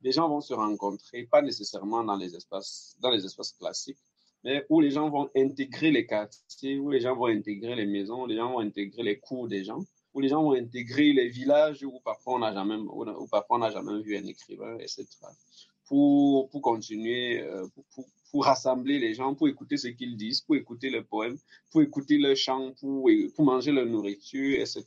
les 0.00 0.10
gens 0.10 0.28
vont 0.28 0.40
se 0.40 0.54
rencontrer, 0.54 1.24
pas 1.24 1.42
nécessairement 1.42 2.02
dans 2.02 2.16
les 2.16 2.34
espaces, 2.34 2.96
dans 3.00 3.10
les 3.10 3.24
espaces 3.24 3.52
classiques, 3.52 3.98
où 4.68 4.80
les 4.80 4.90
gens 4.90 5.08
vont 5.08 5.28
intégrer 5.36 5.90
les 5.90 6.06
quartiers, 6.06 6.78
où 6.78 6.90
les 6.90 7.00
gens 7.00 7.16
vont 7.16 7.26
intégrer 7.26 7.74
les 7.76 7.86
maisons, 7.86 8.22
où 8.22 8.26
les 8.26 8.36
gens 8.36 8.52
vont 8.52 8.60
intégrer 8.60 9.02
les 9.02 9.18
cours 9.18 9.48
des 9.48 9.64
gens, 9.64 9.84
où 10.14 10.20
les 10.20 10.28
gens 10.28 10.42
vont 10.42 10.52
intégrer 10.52 11.12
les 11.12 11.28
villages 11.28 11.84
où 11.84 12.00
parfois 12.04 12.34
on 12.34 12.38
n'a 12.40 12.52
jamais, 12.52 12.76
où 12.76 13.26
parfois 13.28 13.56
on 13.56 13.60
n'a 13.60 13.70
jamais 13.70 14.00
vu 14.02 14.16
un 14.16 14.24
écrivain, 14.24 14.76
etc. 14.78 15.06
Pour, 15.86 16.48
pour 16.48 16.62
continuer, 16.62 17.40
euh, 17.40 17.66
pour, 17.74 17.84
pour, 17.94 18.06
pour, 18.30 18.44
rassembler 18.44 18.98
les 18.98 19.14
gens, 19.14 19.34
pour 19.34 19.48
écouter 19.48 19.76
ce 19.76 19.88
qu'ils 19.88 20.16
disent, 20.16 20.40
pour 20.40 20.56
écouter 20.56 20.90
leurs 20.90 21.04
poèmes, 21.04 21.38
pour 21.70 21.82
écouter 21.82 22.18
leurs 22.18 22.36
chants, 22.36 22.72
pour, 22.80 23.08
pour 23.34 23.44
manger 23.44 23.72
leur 23.72 23.86
nourriture, 23.86 24.58
etc. 24.58 24.84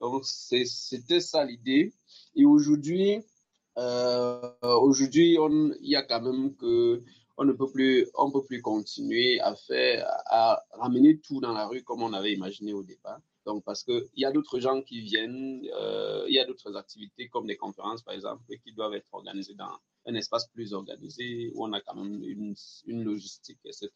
Donc 0.00 0.24
c'était 0.24 1.20
ça 1.20 1.44
l'idée. 1.44 1.92
Et 2.34 2.44
aujourd'hui, 2.44 3.22
euh, 3.78 4.50
aujourd'hui, 4.62 5.36
il 5.80 5.90
y 5.90 5.96
a 5.96 6.02
quand 6.02 6.22
même 6.22 6.54
que 6.56 7.02
on 7.36 7.44
ne 7.44 7.52
peut 7.52 7.70
plus, 7.70 8.08
on 8.14 8.30
peut 8.30 8.44
plus 8.44 8.62
continuer 8.62 9.40
à 9.40 9.54
faire, 9.54 10.06
à 10.26 10.62
ramener 10.72 11.18
tout 11.18 11.40
dans 11.40 11.52
la 11.52 11.66
rue 11.66 11.82
comme 11.82 12.02
on 12.02 12.12
avait 12.12 12.32
imaginé 12.32 12.72
au 12.72 12.82
départ. 12.82 13.20
Donc, 13.44 13.62
parce 13.62 13.84
qu'il 13.84 14.08
y 14.16 14.24
a 14.24 14.32
d'autres 14.32 14.58
gens 14.58 14.82
qui 14.82 15.02
viennent, 15.02 15.62
euh, 15.78 16.24
il 16.28 16.34
y 16.34 16.38
a 16.38 16.44
d'autres 16.44 16.76
activités 16.76 17.28
comme 17.28 17.46
des 17.46 17.56
conférences, 17.56 18.02
par 18.02 18.14
exemple, 18.14 18.42
qui 18.64 18.72
doivent 18.72 18.94
être 18.94 19.12
organisées 19.12 19.54
dans 19.54 19.70
un 20.06 20.14
espace 20.14 20.48
plus 20.48 20.72
organisé 20.72 21.52
où 21.54 21.64
on 21.64 21.72
a 21.72 21.80
quand 21.80 21.94
même 21.94 22.22
une, 22.24 22.54
une 22.86 23.04
logistique, 23.04 23.58
etc. 23.64 23.90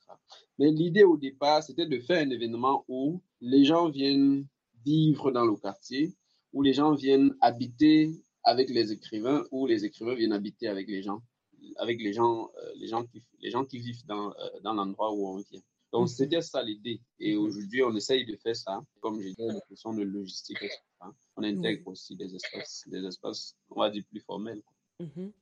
Mais 0.59 0.71
l'idée 0.71 1.05
au 1.05 1.17
départ, 1.17 1.63
c'était 1.63 1.87
de 1.87 1.99
faire 1.99 2.25
un 2.25 2.31
événement 2.31 2.85
où 2.89 3.21
les 3.41 3.65
gens 3.65 3.89
viennent 3.89 4.47
vivre 4.85 5.33
dans 5.33 5.45
le 5.45 5.57
quartier, 5.57 6.15
où 6.53 6.63
les 6.63 6.73
gens 6.73 6.95
viennent 6.95 7.35
habiter 7.41 8.13
avec 8.45 8.71
les 8.71 8.93
écrivains, 8.93 9.45
où 9.51 9.67
les 9.67 9.85
écrivains 9.85 10.15
viennent 10.15 10.33
habiter 10.33 10.69
avec 10.69 10.89
les 10.89 11.03
gens 11.03 11.23
avec 11.77 12.01
les 12.01 12.13
gens, 12.13 12.51
euh, 12.57 12.73
les 12.77 12.89
gens 12.89 13.05
qui, 13.05 13.23
les 13.41 13.51
gens 13.51 13.65
qui 13.65 13.79
vivent 13.79 14.05
dans, 14.07 14.31
euh, 14.31 14.61
dans 14.63 14.75
l'endroit 14.75 15.13
où 15.13 15.27
on 15.27 15.37
vient. 15.39 15.61
Donc, 15.93 16.03
mhm. 16.03 16.09
c'était 16.09 16.41
ça 16.41 16.63
l'idée. 16.63 17.01
Et 17.19 17.37
aujourd'hui, 17.37 17.83
on 17.83 17.95
essaye 17.97 18.25
de 18.25 18.37
faire 18.37 18.57
ça. 18.57 18.81
Comme 19.01 19.21
j'ai 19.21 19.33
dit, 19.33 19.47
la 19.47 19.61
question 19.69 19.93
de 19.93 20.03
logistique, 20.03 20.59
on 21.37 21.43
intègre 21.43 21.89
aussi 21.89 22.17
des 22.17 22.35
espaces, 22.35 22.85
des 22.87 23.05
espaces, 23.05 23.57
on 23.71 23.81
va 23.81 23.91
dire, 23.91 24.05
plus 24.09 24.21
formels. 24.21 24.63
Mhm. 25.01 25.33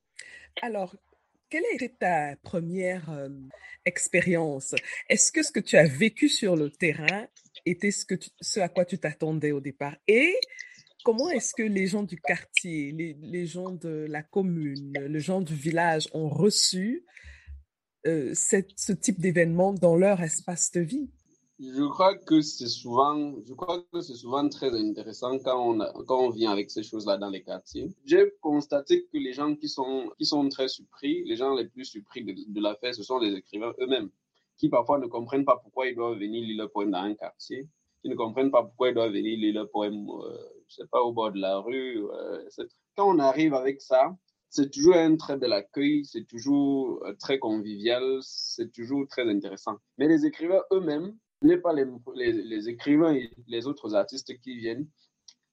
Alors, 0.63 0.95
quelle 1.51 1.65
a 1.65 1.75
été 1.75 1.89
ta 1.89 2.37
première 2.37 3.11
euh, 3.11 3.29
expérience? 3.85 4.75
Est-ce 5.09 5.33
que 5.33 5.43
ce 5.43 5.53
que 5.53 5.61
tu 5.61 5.77
as 5.77 5.87
vécu 5.87 6.29
sur 6.29 6.57
le 6.57 6.71
terrain 6.71 7.27
était 7.65 7.91
ce, 7.91 8.05
que 8.05 8.15
ce 8.41 8.61
à 8.61 8.69
quoi 8.69 8.85
tu 8.85 8.99
t'attendais 8.99 9.53
au 9.53 9.61
départ? 9.61 9.97
Et 10.07 10.35
comment 11.09 11.31
est-ce 11.31 11.55
que 11.55 11.63
les 11.63 11.87
gens 11.87 12.03
du 12.03 12.21
quartier, 12.21 12.93
les, 12.93 13.47
gens 13.47 13.71
de 13.71 14.05
la 14.11 14.23
commune, 14.23 14.93
les 14.93 15.21
gens 15.21 15.41
du 15.41 15.55
village 15.55 16.07
ont 16.13 16.29
reçu 16.29 17.07
euh, 18.07 18.35
ce 18.35 18.93
type 18.93 19.19
d'événement 19.19 19.73
dans 19.73 19.97
leur 19.97 20.21
espace 20.21 20.71
de 20.73 20.81
vie? 20.81 21.09
Je 21.59 21.89
crois 21.89 22.15
que 22.15 22.43
c'est 22.43 22.67
souvent, 22.67 23.37
je 23.43 23.55
crois 23.55 23.83
que 23.91 24.03
c'est 24.03 24.17
souvent 24.17 24.47
très 24.51 24.71
intéressant 24.79 25.39
quand 25.39 25.79
on, 26.11 26.29
vient 26.29 26.51
avec 26.51 26.71
ces 26.71 26.83
choses-là 26.83 27.17
dans 27.17 27.31
les 27.31 27.43
quartiers. 27.43 27.89
J'ai 28.05 28.31
constaté 28.43 29.07
que 29.11 29.17
les 29.17 29.33
gens 29.33 29.55
qui 29.55 29.71
sont, 29.71 30.11
qui 30.19 30.27
sont 30.27 30.47
très 30.51 30.69
surpris, 30.69 31.25
les 31.25 31.37
gens 31.37 31.55
les 31.55 31.69
plus 31.69 31.87
surpris 31.87 32.23
de, 32.23 32.35
de 32.53 32.61
la 32.61 32.77
fête, 32.77 32.97
ce 32.97 33.03
sont 33.03 33.19
les 33.19 33.33
écrivains 33.33 33.73
eux-mêmes, 33.81 34.11
qui 34.59 34.69
parfois 34.69 34.99
ne 34.99 35.07
comprennent 35.07 35.47
pas 35.47 35.57
pourquoi 35.57 35.87
ils 35.87 35.95
doivent 35.95 36.19
venir 36.19 36.45
lire 36.45 36.59
leur 36.59 36.71
poème 36.71 36.91
dans 36.91 36.99
un 36.99 37.15
quartier, 37.15 37.67
qui 38.03 38.11
ne 38.11 38.15
comprennent 38.15 38.51
pas 38.51 38.63
pourquoi 38.63 38.91
ils 38.91 38.95
doivent 38.95 39.13
venir 39.13 39.39
lire 39.39 39.55
leur 39.55 39.71
poème 39.71 40.07
euh, 40.11 40.58
je 40.69 40.77
sais 40.77 40.87
pas, 40.91 41.03
au 41.03 41.13
bord 41.13 41.33
de 41.33 41.41
la 41.41 41.59
rue. 41.59 42.05
Euh, 42.05 42.49
quand 42.97 43.15
on 43.15 43.19
arrive 43.19 43.55
avec 43.55 43.81
ça, 43.81 44.17
c'est 44.51 44.71
toujours 44.71 44.97
un 44.97 45.17
très 45.17 45.37
bel 45.37 45.53
accueil, 45.53 46.05
c'est 46.05 46.25
toujours 46.25 47.05
euh, 47.05 47.15
très 47.19 47.39
convivial, 47.39 48.19
c'est 48.23 48.73
toujours 48.73 49.07
très 49.09 49.29
intéressant. 49.29 49.77
Mais 49.99 50.09
les 50.09 50.27
écrivains 50.27 50.63
eux-mêmes, 50.73 51.17
je 51.43 51.49
n'ai 51.49 51.59
pas 51.59 51.73
les, 51.73 51.87
les, 52.33 52.69
écrivains 52.69 53.15
et 53.15 53.31
les 53.47 53.67
autres 53.67 53.95
artistes 53.95 54.39
qui 54.41 54.59
viennent, 54.59 54.89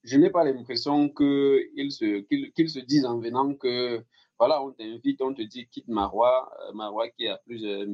je 0.04 0.18
n'ai 0.18 0.30
pas 0.30 0.44
l'impression 0.44 1.10
qu'ils 1.10 1.92
se, 1.92 2.22
qu'ils, 2.22 2.70
se 2.70 2.80
disent 2.80 3.06
en 3.06 3.20
venant 3.20 3.54
que, 3.56 4.04
voilà, 4.40 4.64
on 4.64 4.72
t'invite, 4.72 5.22
on 5.22 5.34
te 5.34 5.42
dit 5.42 5.68
quitte 5.68 5.88
Marois, 5.88 6.52
euh, 6.68 6.74
Marois 6.74 7.10
qui 7.10 7.26
est 7.26 7.30
à 7.30 7.38
plusieurs, 7.38 7.86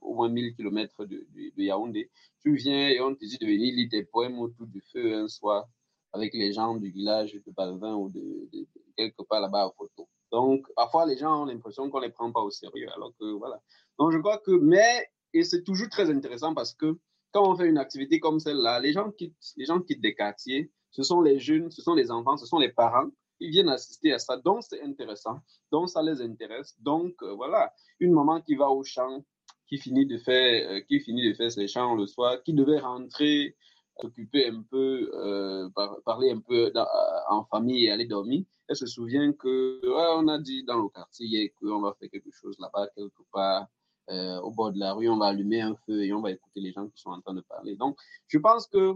au 0.00 0.14
moins 0.14 0.28
1000 0.28 0.54
km 0.54 1.04
de, 1.06 1.26
de, 1.34 1.62
Yaoundé. 1.62 2.10
Tu 2.40 2.54
viens 2.56 2.88
et 2.88 3.00
on 3.00 3.14
te 3.14 3.24
dit 3.24 3.38
de 3.38 3.46
venir 3.46 3.74
lire 3.74 3.88
tes 3.90 4.04
poèmes 4.04 4.38
autour 4.38 4.66
du 4.66 4.80
feu 4.92 5.14
un 5.14 5.28
soir 5.28 5.68
avec 6.16 6.34
les 6.34 6.52
gens 6.52 6.74
du 6.76 6.90
village 6.90 7.34
de 7.34 7.52
Balvin 7.52 7.94
ou 7.94 8.08
de, 8.10 8.48
quelque 8.96 9.22
part 9.22 9.40
là-bas 9.40 9.64
à 9.64 9.70
photo. 9.76 10.08
Donc, 10.32 10.66
parfois, 10.74 11.06
les 11.06 11.16
gens 11.16 11.42
ont 11.42 11.44
l'impression 11.46 11.88
qu'on 11.90 12.00
ne 12.00 12.06
les 12.06 12.12
prend 12.12 12.32
pas 12.32 12.40
au 12.40 12.50
sérieux, 12.50 12.88
alors 12.94 13.12
que 13.18 13.32
voilà. 13.32 13.60
Donc, 13.98 14.12
je 14.12 14.18
crois 14.18 14.38
que, 14.38 14.50
mais, 14.50 15.08
et 15.32 15.44
c'est 15.44 15.62
toujours 15.62 15.88
très 15.88 16.10
intéressant 16.10 16.54
parce 16.54 16.74
que 16.74 16.98
quand 17.32 17.48
on 17.50 17.56
fait 17.56 17.68
une 17.68 17.78
activité 17.78 18.18
comme 18.18 18.40
celle-là, 18.40 18.80
les 18.80 18.92
gens 18.92 19.10
quittent, 19.10 19.36
les 19.56 19.66
gens 19.66 19.80
quittent 19.80 20.00
des 20.00 20.14
quartiers, 20.14 20.70
ce 20.90 21.02
sont 21.02 21.20
les 21.20 21.38
jeunes, 21.38 21.70
ce 21.70 21.82
sont 21.82 21.94
les 21.94 22.10
enfants, 22.10 22.36
ce 22.36 22.46
sont 22.46 22.58
les 22.58 22.72
parents, 22.72 23.10
ils 23.40 23.50
viennent 23.50 23.68
assister 23.68 24.12
à 24.12 24.18
ça, 24.18 24.36
donc 24.38 24.62
c'est 24.62 24.82
intéressant, 24.82 25.40
donc 25.70 25.90
ça 25.90 26.02
les 26.02 26.22
intéresse. 26.22 26.74
Donc, 26.80 27.14
euh, 27.22 27.34
voilà, 27.34 27.72
une 28.00 28.12
maman 28.12 28.40
qui 28.40 28.54
va 28.54 28.70
au 28.70 28.82
champ, 28.82 29.22
qui 29.68 29.78
finit 29.78 30.06
de 30.06 30.18
faire, 30.18 30.70
euh, 30.70 30.80
qui 30.80 31.00
finit 31.00 31.28
de 31.28 31.34
faire 31.34 31.50
ses 31.50 31.68
champs 31.68 31.94
le 31.94 32.06
soir, 32.06 32.42
qui 32.42 32.54
devait 32.54 32.78
rentrer 32.78 33.56
s'occuper 34.00 34.48
un 34.48 34.62
peu, 34.70 35.10
euh, 35.14 35.68
parler 36.04 36.30
un 36.30 36.40
peu 36.40 36.72
en 37.30 37.44
famille 37.44 37.86
et 37.86 37.90
aller 37.90 38.06
dormir. 38.06 38.44
Elle 38.68 38.76
se 38.76 38.86
souvient 38.86 39.32
que 39.32 39.80
on 39.84 40.28
a 40.28 40.38
dit 40.38 40.64
dans 40.64 40.82
le 40.82 40.88
quartier 40.88 41.54
qu'on 41.60 41.80
va 41.80 41.94
faire 41.98 42.10
quelque 42.10 42.32
chose 42.32 42.56
là-bas, 42.58 42.88
quelque 42.96 43.22
part 43.32 43.66
euh, 44.10 44.38
au 44.40 44.52
bord 44.52 44.72
de 44.72 44.78
la 44.78 44.92
rue, 44.92 45.08
on 45.08 45.16
va 45.16 45.26
allumer 45.26 45.60
un 45.60 45.74
feu 45.84 46.04
et 46.04 46.12
on 46.12 46.20
va 46.20 46.30
écouter 46.30 46.60
les 46.60 46.72
gens 46.72 46.86
qui 46.86 47.00
sont 47.00 47.10
en 47.10 47.20
train 47.20 47.34
de 47.34 47.40
parler. 47.40 47.74
Donc, 47.74 47.98
je 48.28 48.38
pense 48.38 48.68
que 48.68 48.94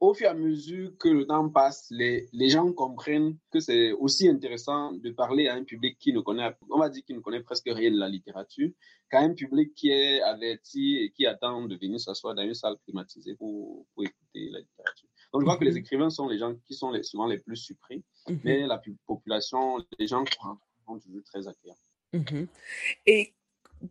au 0.00 0.12
fur 0.12 0.26
et 0.26 0.30
à 0.30 0.34
mesure 0.34 0.92
que 0.98 1.08
le 1.08 1.26
temps 1.26 1.48
passe, 1.48 1.86
les, 1.90 2.28
les 2.32 2.50
gens 2.50 2.70
comprennent 2.72 3.38
que 3.50 3.60
c'est 3.60 3.92
aussi 3.92 4.28
intéressant 4.28 4.92
de 4.92 5.10
parler 5.10 5.48
à 5.48 5.54
un 5.54 5.64
public 5.64 5.98
qui 5.98 6.12
ne 6.12 6.20
connaît, 6.20 6.54
on 6.70 6.78
va 6.78 6.90
dire, 6.90 7.02
qui 7.04 7.14
ne 7.14 7.20
connaît 7.20 7.42
presque 7.42 7.68
rien 7.68 7.90
de 7.90 7.98
la 7.98 8.08
littérature, 8.08 8.70
qu'à 9.10 9.20
un 9.20 9.32
public 9.32 9.74
qui 9.74 9.90
est 9.90 10.20
averti 10.20 10.96
et 10.98 11.10
qui 11.10 11.26
attend 11.26 11.66
de 11.66 11.76
venir 11.76 11.98
s'asseoir 11.98 12.34
dans 12.34 12.42
une 12.42 12.54
salle 12.54 12.76
climatisée 12.84 13.34
pour, 13.36 13.86
pour 13.94 14.04
écouter 14.04 14.50
la 14.50 14.60
littérature. 14.60 15.08
Donc, 15.32 15.42
je 15.42 15.46
crois 15.46 15.58
que 15.58 15.64
les 15.64 15.72
mhm. 15.72 15.78
écrivains 15.78 16.10
sont 16.10 16.28
les 16.28 16.38
gens 16.38 16.54
qui 16.66 16.74
sont 16.74 16.90
les, 16.90 17.02
souvent 17.02 17.26
les 17.26 17.38
plus 17.38 17.56
surpris, 17.56 18.04
mhm. 18.28 18.40
mais 18.44 18.66
la 18.66 18.80
population, 19.06 19.78
les 19.98 20.06
gens 20.06 20.24
sont 20.86 20.98
toujours 20.98 21.22
très 21.24 21.48
accueillants. 21.48 21.74
Mhm. 22.12 22.48
Et 23.06 23.32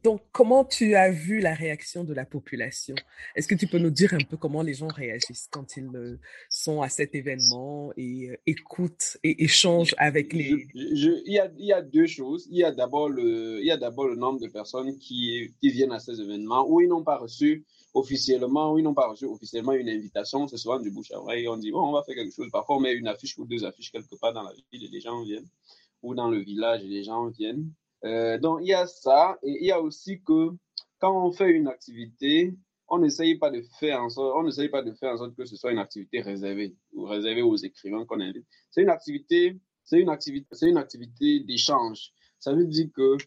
donc, 0.03 0.21
comment 0.31 0.65
tu 0.65 0.95
as 0.95 1.11
vu 1.11 1.39
la 1.39 1.53
réaction 1.53 2.03
de 2.03 2.13
la 2.13 2.25
population? 2.25 2.95
Est-ce 3.35 3.47
que 3.47 3.55
tu 3.55 3.67
peux 3.67 3.77
nous 3.77 3.89
dire 3.89 4.13
un 4.13 4.23
peu 4.23 4.37
comment 4.37 4.61
les 4.61 4.73
gens 4.73 4.87
réagissent 4.87 5.47
quand 5.51 5.77
ils 5.77 5.89
euh, 5.95 6.19
sont 6.49 6.81
à 6.81 6.89
cet 6.89 7.15
événement 7.15 7.91
et 7.97 8.29
euh, 8.29 8.37
écoutent 8.45 9.17
et 9.23 9.43
échangent 9.43 9.95
avec 9.97 10.33
les... 10.33 10.67
il, 10.73 11.23
y 11.25 11.39
a, 11.39 11.51
il, 11.57 11.65
y 11.65 11.73
a, 11.73 11.81
deux 11.81 12.07
choses. 12.07 12.47
Il 12.49 12.57
y 12.57 12.63
a 12.63 12.71
d'abord 12.71 13.09
le, 13.09 13.59
il 13.59 13.65
y 13.65 13.71
a 13.71 13.77
d'abord 13.77 14.07
le 14.07 14.15
nombre 14.15 14.39
de 14.39 14.47
personnes 14.47 14.97
qui, 14.97 15.53
qui 15.61 15.69
viennent 15.69 15.91
à 15.91 15.99
ces 15.99 16.19
événements 16.19 16.65
où 16.67 16.81
ils 16.81 16.87
n'ont 16.87 17.03
pas 17.03 17.17
reçu 17.17 17.65
officiellement, 17.93 18.73
où 18.73 18.79
ils 18.79 18.83
n'ont 18.83 18.93
pas 18.93 19.07
reçu 19.07 19.25
officiellement 19.25 19.73
une 19.73 19.89
invitation. 19.89 20.47
C'est 20.47 20.57
souvent 20.57 20.79
du 20.79 20.91
bouche 20.91 21.11
à 21.11 21.19
oreille. 21.19 21.47
On 21.47 21.57
dit, 21.57 21.71
bon, 21.71 21.87
on 21.87 21.91
va 21.93 22.03
faire 22.03 22.15
quelque 22.15 22.33
chose. 22.33 22.49
Parfois, 22.51 22.77
on 22.77 22.79
met 22.79 22.93
une 22.93 23.07
affiche 23.07 23.37
ou 23.37 23.45
deux 23.45 23.63
affiches 23.65 23.91
quelque 23.91 24.15
part 24.15 24.33
dans 24.33 24.43
la 24.43 24.53
ville 24.71 24.83
et 24.83 24.89
les 24.89 25.01
gens 25.01 25.21
viennent. 25.23 25.47
Ou 26.03 26.13
dans 26.13 26.29
le 26.29 26.39
village 26.39 26.83
et 26.83 26.87
les 26.87 27.03
gens 27.03 27.27
viennent. 27.27 27.71
Euh, 28.03 28.37
donc, 28.37 28.59
il 28.61 28.67
y 28.67 28.73
a 28.73 28.85
ça. 28.87 29.37
Et 29.43 29.57
il 29.61 29.65
y 29.65 29.71
a 29.71 29.81
aussi 29.81 30.21
que 30.21 30.49
quand 30.99 31.25
on 31.25 31.31
fait 31.31 31.49
une 31.51 31.67
activité, 31.67 32.53
on 32.87 32.99
n'essaye 32.99 33.35
pas 33.35 33.49
de 33.49 33.61
faire 33.79 34.01
en 34.01 34.09
sorte, 34.09 34.71
pas 34.71 34.83
de 34.83 34.93
faire 34.93 35.13
en 35.13 35.17
sorte 35.17 35.35
que 35.35 35.45
ce 35.45 35.55
soit 35.55 35.71
une 35.71 35.79
activité 35.79 36.21
réservée 36.21 36.75
ou 36.93 37.05
réservée 37.05 37.41
aux 37.41 37.55
écrivains 37.55 38.05
qu'on 38.05 38.19
invite. 38.19 38.45
C'est 38.71 38.81
une 38.81 38.89
activité, 38.89 39.59
activité, 40.07 40.77
activité 40.77 41.39
d'échange. 41.41 42.11
Ça 42.39 42.53
veut 42.53 42.65
dire 42.65 42.87
que 42.93 43.17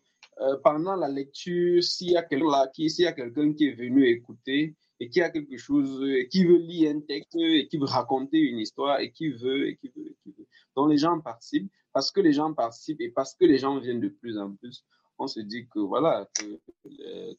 euh, 0.40 0.56
pendant 0.62 0.94
la 0.94 1.08
lecture, 1.08 1.82
s'il 1.82 2.12
y 2.12 2.16
a 2.16 2.22
quelqu'un 2.22 2.68
qui, 2.72 2.88
s'il 2.90 3.04
y 3.04 3.08
a 3.08 3.12
quelqu'un 3.12 3.52
qui 3.52 3.66
est 3.66 3.74
venu 3.74 4.06
écouter 4.06 4.76
et 5.00 5.08
qui 5.08 5.20
a 5.20 5.30
quelque 5.30 5.56
chose, 5.56 6.08
et 6.08 6.28
qui 6.28 6.44
veut 6.44 6.58
lire 6.58 6.94
un 6.94 7.00
texte 7.00 7.36
et 7.36 7.66
qui 7.68 7.78
veut 7.78 7.86
raconter 7.86 8.38
une 8.38 8.58
histoire 8.58 9.00
et 9.00 9.10
qui 9.10 9.30
veut, 9.30 9.68
et 9.68 9.76
qui 9.76 9.88
veut, 9.88 10.06
et 10.06 10.16
qui 10.22 10.30
veut. 10.30 10.46
Donc 10.76 10.90
les 10.90 10.98
gens 10.98 11.20
participent 11.20 11.70
parce 11.92 12.10
que 12.10 12.20
les 12.20 12.32
gens 12.32 12.52
participent 12.54 13.00
et 13.00 13.10
parce 13.10 13.34
que 13.34 13.44
les 13.44 13.58
gens 13.58 13.78
viennent 13.78 14.00
de 14.00 14.08
plus 14.08 14.38
en 14.38 14.54
plus, 14.54 14.84
on 15.18 15.26
se 15.26 15.40
dit 15.40 15.66
que 15.68 15.80
voilà, 15.80 16.28
que, 16.38 16.44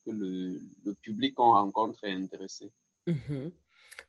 le, 0.07 0.93
public 1.01 1.35
qu'on 1.35 1.53
rencontre 1.53 2.03
est 2.03 2.13
intéressé. 2.13 2.71
Mhm. 3.07 3.51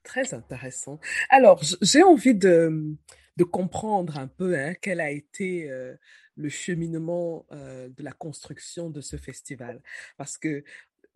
Très 0.03 0.35
intéressant. 0.35 0.99
Alors, 1.29 1.63
j'ai 1.83 2.03
envie 2.03 2.35
de, 2.35 2.97
de, 3.37 3.45
comprendre 3.45 4.19
un 4.19 4.29
peu 4.29 4.59
hein, 4.59 4.75
quel 4.81 5.01
a 5.01 5.11
été 5.11 5.71
euh, 5.71 5.95
le 6.37 6.49
cheminement 6.49 7.47
euh, 7.53 7.89
de 7.89 8.03
la 8.03 8.13
construction 8.13 8.91
de 8.91 9.01
ce 9.01 9.17
festival. 9.17 9.83
Parce 10.17 10.39
que 10.39 10.65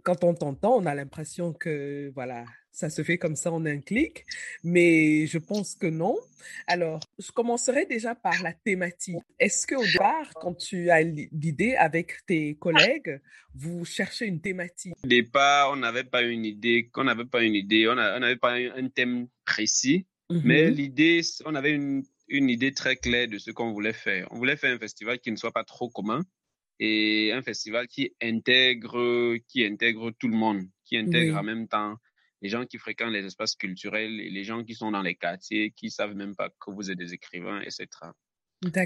quand 0.03 0.23
on 0.25 0.35
t'entend, 0.35 0.77
on 0.77 0.87
a 0.87 0.95
l'impression 0.95 1.53
que 1.53 2.11
voilà, 2.15 2.45
ça 2.75 2.91
se 2.91 3.05
fait 3.05 3.19
comme 3.19 3.37
ça 3.37 3.53
en 3.53 3.65
un 3.67 3.79
clic, 3.79 4.27
mais 4.65 5.27
je 5.27 5.39
pense 5.39 5.77
que 5.77 5.87
non. 5.87 6.19
Alors, 6.67 7.01
je 7.21 7.31
commencerai 7.31 7.87
déjà 7.87 8.17
par 8.17 8.43
la 8.43 8.53
thématique. 8.53 9.23
Est-ce 9.39 9.67
qu'au 9.67 9.83
départ, 9.83 10.35
quand 10.35 10.55
tu 10.55 10.91
as 10.91 11.03
l'idée 11.03 11.77
avec 11.77 12.27
tes 12.27 12.57
collègues, 12.57 13.21
vous 13.55 13.85
cherchez 13.85 14.27
une 14.27 14.41
thématique? 14.41 14.93
Au 15.05 15.07
départ, 15.07 15.71
on 15.73 15.77
n'avait 15.77 16.05
pas 16.05 16.23
une 16.23 16.45
idée, 16.45 16.91
on 16.97 17.05
n'avait 17.05 17.25
pas 17.25 17.45
une 17.45 17.55
idée, 17.55 17.89
on 17.89 17.95
n'avait 17.95 18.37
pas 18.37 18.55
un, 18.55 18.89
thème 18.89 19.29
précis, 19.45 20.07
mais 20.31 20.69
mmh 20.69 20.75
l'idée, 20.75 21.21
on 21.45 21.55
avait 21.55 21.73
une, 21.73 22.03
une 22.29 22.51
idée 22.51 22.75
très 22.75 22.97
claire 22.97 23.29
de 23.29 23.39
ce 23.39 23.53
qu'on 23.53 23.73
voulait 23.73 23.93
faire. 23.93 24.27
On 24.33 24.37
voulait 24.37 24.57
faire 24.57 24.75
un 24.75 24.81
festival 24.81 25.21
qui 25.21 25.31
ne 25.31 25.37
soit 25.37 25.53
pas 25.53 25.65
trop 25.65 25.89
commun, 25.89 26.25
et 26.81 27.31
un 27.33 27.43
festival 27.43 27.87
qui 27.87 28.13
intègre, 28.21 29.37
qui 29.47 29.65
intègre 29.65 30.11
tout 30.19 30.27
le 30.27 30.37
monde, 30.37 30.65
qui 30.85 30.97
intègre 30.97 31.39
en 31.39 31.45
même 31.45 31.69
temps 31.69 31.97
les 32.45 32.51
gens 32.51 32.67
qui 32.67 32.77
fréquentent 32.77 33.15
les 33.15 33.25
espaces 33.25 33.57
culturels 33.57 34.21
et 34.21 34.29
les 34.29 34.45
gens 34.45 34.63
qui 34.63 34.75
sont 34.75 34.91
dans 34.91 35.01
les 35.01 35.15
quartiers, 35.15 35.71
qui 35.71 35.91
savent 35.91 36.15
même 36.15 36.37
pas 36.37 36.51
que 36.51 36.71
vous 36.71 36.91
êtes 36.91 36.99
des 36.99 37.15
écrivains, 37.15 37.63
etc. 37.63 37.87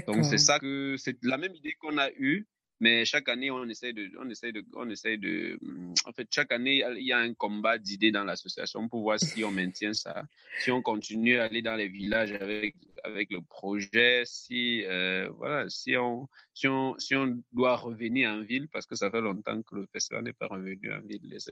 Donc 0.07 0.23
c'est 0.23 0.37
ça 0.37 0.59
que 0.59 0.95
c'est 0.97 1.17
la 1.23 1.37
même 1.37 1.53
idée 1.53 1.73
qu'on 1.77 1.97
a 1.97 2.09
eue 2.11 2.47
mais 2.79 3.03
chaque 3.03 3.27
année, 3.27 3.51
on 3.51 3.67
essaie 3.67 3.91
de, 3.91 4.09
on 4.19 4.29
essaie 4.29 4.51
de, 4.51 4.63
on 4.73 4.89
essaie 4.89 5.17
de, 5.17 5.57
mm, 5.61 5.93
en 6.05 6.13
fait, 6.13 6.27
chaque 6.31 6.51
année, 6.51 6.83
il 6.97 7.05
y 7.05 7.11
a 7.11 7.17
un 7.17 7.33
combat 7.33 7.77
d'idées 7.77 8.11
dans 8.11 8.23
l'association 8.23 8.87
pour 8.87 9.01
voir 9.01 9.19
si 9.19 9.43
on 9.43 9.51
maintient 9.51 9.93
ça, 9.93 10.23
si 10.61 10.71
on 10.71 10.81
continue 10.81 11.37
à 11.37 11.45
aller 11.45 11.61
dans 11.61 11.75
les 11.75 11.89
villages 11.89 12.31
avec, 12.31 12.75
avec 13.03 13.31
le 13.31 13.41
projet, 13.41 14.23
si, 14.25 14.85
euh, 14.85 15.29
voilà, 15.37 15.69
si 15.69 15.97
on, 15.97 16.29
si 16.53 16.67
on, 16.67 16.97
si 16.97 17.15
on 17.15 17.43
doit 17.51 17.75
revenir 17.75 18.31
en 18.31 18.43
ville 18.43 18.69
parce 18.69 18.85
que 18.85 18.95
ça 18.95 19.11
fait 19.11 19.21
longtemps 19.21 19.61
que 19.61 19.75
le 19.75 19.85
festival 19.91 20.23
n'est 20.23 20.33
pas 20.33 20.47
revenu 20.47 20.93
en 20.93 21.01
ville, 21.01 21.33
etc. 21.33 21.51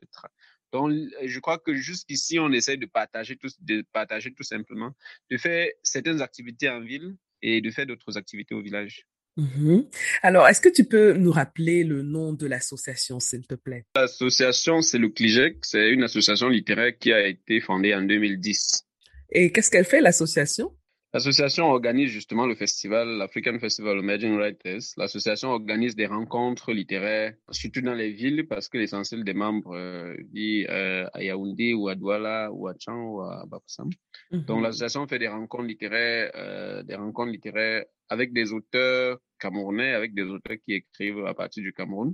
Donc, 0.72 0.94
je 1.24 1.40
crois 1.40 1.58
que 1.58 1.74
jusqu'ici, 1.74 2.40
on 2.40 2.52
essaie 2.52 2.78
de 2.78 2.86
partager 2.86 3.36
tout, 3.36 3.50
de 3.60 3.84
partager 3.92 4.34
tout 4.34 4.44
simplement, 4.44 4.94
de 5.30 5.38
faire 5.38 5.68
certaines 5.84 6.22
activités 6.22 6.70
en 6.70 6.80
ville 6.80 7.16
et 7.42 7.60
de 7.62 7.70
faire 7.70 7.86
d'autres 7.86 8.18
activités 8.18 8.56
au 8.56 8.62
village. 8.62 9.06
Mmh 9.38 9.82
Alors, 10.24 10.48
est-ce 10.48 10.62
que 10.62 10.70
tu 10.70 10.84
peux 10.84 11.14
nous 11.14 11.32
rappeler 11.32 11.84
le 11.84 12.02
nom 12.02 12.34
de 12.34 12.48
l'association, 12.48 13.20
s'il 13.20 13.46
te 13.46 13.54
plaît? 13.54 13.86
L'association, 13.96 14.82
c'est 14.82 14.98
le 14.98 15.10
CLIGEC. 15.10 15.58
C'est 15.62 15.92
une 15.92 16.04
association 16.04 16.50
littéraire 16.50 16.98
qui 17.00 17.14
a 17.14 17.28
été 17.28 17.62
fondée 17.62 17.94
en 17.94 18.02
2010. 18.02 18.84
Et 19.32 19.52
qu'est-ce 19.52 19.70
qu'elle 19.70 19.86
fait, 19.86 20.02
l'association? 20.02 20.74
L'association 21.18 21.72
organise 21.72 22.12
justement 22.12 22.46
le 22.46 22.54
festival, 22.54 23.18
l'African 23.18 23.58
Festival 23.58 23.98
Emerging 23.98 24.36
Writers. 24.38 24.94
L'association 24.98 25.50
organise 25.50 25.96
des 25.96 26.06
rencontres 26.06 26.74
littéraires, 26.74 27.34
surtout 27.50 27.82
dans 27.82 27.96
les 27.96 28.12
villes, 28.12 28.46
parce 28.48 28.70
que 28.70 28.78
l'essentiel 28.78 29.24
des 29.24 29.34
membres 29.34 29.76
euh, 29.76 30.16
vit 30.32 30.68
euh, 30.70 31.08
à 31.14 31.24
Yaoundé 31.24 31.74
ou 31.74 31.88
à 31.88 31.96
Douala 31.96 32.52
ou 32.52 32.68
à 32.68 32.76
Tchan 32.76 33.02
ou 33.02 33.22
à 33.22 33.48
Bafoussam. 33.48 33.90
Donc 34.30 34.58
mhm. 34.58 34.64
l'association 34.64 35.08
fait 35.08 35.18
des 35.18 35.28
rencontres 35.28 35.64
littéraires, 35.64 36.30
euh, 36.36 36.84
des 36.84 36.94
rencontres 36.94 37.32
littéraires 37.32 37.86
avec 38.10 38.32
des 38.32 38.54
auteurs 38.54 39.18
camerounais, 39.40 39.94
avec 39.94 40.14
des 40.14 40.22
auteurs 40.22 40.58
qui 40.64 40.74
écrivent 40.74 41.26
à 41.26 41.34
partir 41.34 41.64
du 41.64 41.74
Cameroun. 41.74 42.14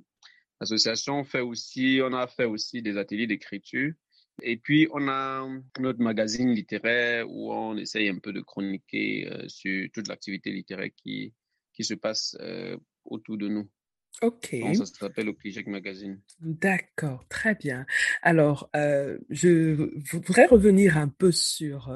L'association 0.62 1.26
fait 1.26 1.42
aussi, 1.42 2.00
on 2.02 2.14
a 2.14 2.26
fait 2.28 2.46
aussi 2.46 2.82
des 2.82 2.96
ateliers 2.96 3.28
d'écriture 3.28 3.92
et 4.42 4.58
puis, 4.58 4.88
on 4.92 5.08
a 5.08 5.48
notre 5.80 6.02
magazine 6.02 6.52
littéraire 6.52 7.30
où 7.30 7.54
on 7.54 7.78
essaye 7.78 8.10
un 8.10 8.18
peu 8.18 8.34
de 8.34 8.42
chroniquer 8.42 9.28
euh, 9.32 9.48
sur 9.48 9.90
toute 9.94 10.08
l'activité 10.08 10.52
littéraire 10.52 10.90
qui, 10.96 11.34
qui 11.74 11.84
se 11.84 11.94
passe 11.94 12.36
euh, 12.40 12.78
autour 13.06 13.38
de 13.38 13.48
nous. 13.48 13.70
Ok. 14.22 14.56
Donc, 14.60 14.76
ça 14.76 14.86
s'appelle 14.86 15.26
le 15.26 15.34
Plijek 15.34 15.68
Magazine? 15.68 16.22
D'accord, 16.40 17.28
très 17.30 17.56
bien. 17.56 17.86
Alors, 18.22 18.70
euh, 18.76 19.18
je 19.30 19.90
voudrais 20.12 20.46
revenir 20.46 20.98
un 20.98 21.10
peu 21.10 21.32
sur 21.32 21.92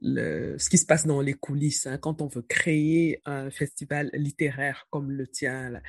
le, 0.00 0.56
ce 0.56 0.70
qui 0.70 0.78
se 0.78 0.86
passe 0.86 1.04
dans 1.04 1.20
les 1.20 1.34
coulisses 1.34 1.86
hein, 1.86 1.98
quand 1.98 2.22
on 2.22 2.28
veut 2.28 2.42
créer 2.42 3.20
un 3.24 3.50
festival 3.50 4.08
littéraire 4.14 4.86
comme 4.90 5.10
le 5.10 5.26
tien. 5.26 5.80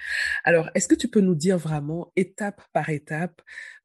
Alors, 0.43 0.69
est-ce 0.73 0.87
que 0.87 0.95
tu 0.95 1.07
peux 1.07 1.21
nous 1.21 1.35
dire 1.35 1.59
vraiment, 1.59 2.11
étape 2.15 2.63
par 2.73 2.89
étape, 2.89 3.41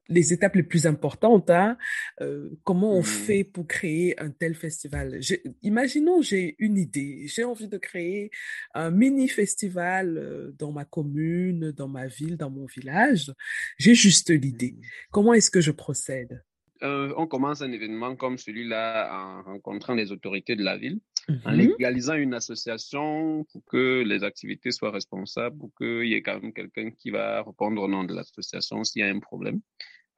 les 0.09 0.33
étapes 0.33 0.55
les 0.55 0.63
plus 0.63 0.85
importantes. 0.85 1.49
Hein, 1.49 1.77
euh, 2.21 2.49
comment 2.63 2.93
on 2.93 3.01
mmh. 3.01 3.03
fait 3.03 3.43
pour 3.43 3.67
créer 3.67 4.19
un 4.19 4.29
tel 4.29 4.55
festival? 4.55 5.19
Imaginons, 5.61 6.21
j'ai 6.21 6.55
une 6.59 6.77
idée, 6.77 7.25
j'ai 7.27 7.43
envie 7.43 7.67
de 7.67 7.77
créer 7.77 8.31
un 8.73 8.91
mini 8.91 9.27
festival 9.27 10.17
euh, 10.17 10.51
dans 10.57 10.71
ma 10.71 10.85
commune, 10.85 11.71
dans 11.71 11.87
ma 11.87 12.07
ville, 12.07 12.37
dans 12.37 12.49
mon 12.49 12.65
village. 12.65 13.31
J'ai 13.77 13.95
juste 13.95 14.29
l'idée. 14.29 14.75
Mmh. 14.77 14.83
Comment 15.11 15.33
est-ce 15.33 15.51
que 15.51 15.61
je 15.61 15.71
procède? 15.71 16.43
Euh, 16.81 17.13
on 17.17 17.27
commence 17.27 17.61
un 17.61 17.71
événement 17.71 18.15
comme 18.15 18.37
celui-là 18.37 19.09
en 19.11 19.43
rencontrant 19.43 19.93
les 19.93 20.11
autorités 20.11 20.55
de 20.55 20.63
la 20.63 20.77
ville, 20.77 20.99
en 21.27 21.51
mmh 21.51 21.55
légalisant 21.55 22.13
une 22.13 22.33
association 22.33 23.45
pour 23.51 23.63
que 23.65 24.01
les 24.03 24.23
activités 24.23 24.71
soient 24.71 24.91
responsables, 24.91 25.57
pour 25.57 25.71
qu'il 25.75 26.05
y 26.05 26.13
ait 26.13 26.21
quand 26.21 26.41
même 26.41 26.53
quelqu'un 26.53 26.91
qui 26.91 27.09
va 27.09 27.43
répondre 27.43 27.81
au 27.81 27.87
nom 27.89 28.05
de 28.05 28.13
l'association 28.13 28.83
s'il 28.85 29.01
y 29.01 29.03
a 29.03 29.09
un 29.09 29.19
problème. 29.19 29.59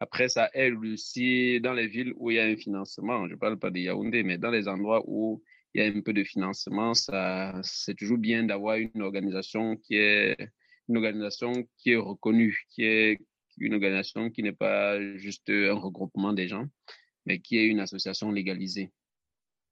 Après, 0.02 0.30
ça 0.30 0.50
aide 0.56 0.84
aussi 0.84 1.62
dans 1.62 1.74
les 1.74 1.86
villes 1.86 2.14
où 2.18 2.32
il 2.32 2.38
y 2.38 2.40
a 2.40 2.46
un 2.46 2.58
financement. 2.58 3.28
Je 3.28 3.34
ne 3.34 3.38
parle 3.38 3.60
pas 3.60 3.70
de 3.70 3.78
Yaoundé, 3.78 4.24
mais 4.24 4.40
dans 4.40 4.50
les 4.50 4.68
endroits 4.68 5.04
où 5.06 5.44
il 5.76 5.84
y 5.84 5.86
a 5.86 5.96
un 5.96 6.02
peu 6.02 6.12
de 6.12 6.24
financement, 6.24 6.96
ça, 6.96 7.54
c'est 7.62 7.94
toujours 7.94 8.18
bien 8.18 8.44
d'avoir 8.44 8.78
une 8.78 9.04
organisation 9.04 9.78
qui 9.78 9.98
est 9.98 10.36
une 10.90 10.98
organisation 10.98 11.52
qui 11.78 11.92
est 11.92 11.98
reconnue, 11.98 12.66
qui 12.72 12.84
est 12.84 13.20
une 13.58 13.76
organisation 13.76 14.32
qui 14.32 14.42
n'est 14.42 14.54
pas 14.54 15.00
juste 15.18 15.52
un 15.52 15.76
regroupement 15.76 16.34
des 16.34 16.48
gens, 16.48 16.66
mais 17.28 17.38
qui 17.40 17.60
est 17.60 17.68
une 17.68 17.80
association 17.80 18.32
légalisée. 18.32 18.90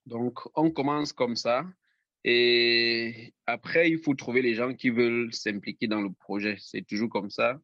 Donc, 0.06 0.38
on 0.54 0.70
commence 0.70 1.12
comme 1.12 1.38
ça. 1.38 1.66
Et 2.24 3.34
après, 3.48 3.90
il 3.90 3.98
faut 3.98 4.14
trouver 4.14 4.44
les 4.44 4.54
gens 4.54 4.76
qui 4.76 4.92
veulent 4.92 5.34
s'impliquer 5.34 5.88
dans 5.88 6.02
le 6.02 6.12
projet. 6.12 6.56
C'est 6.60 6.86
toujours 6.86 7.10
comme 7.10 7.32
ça 7.32 7.60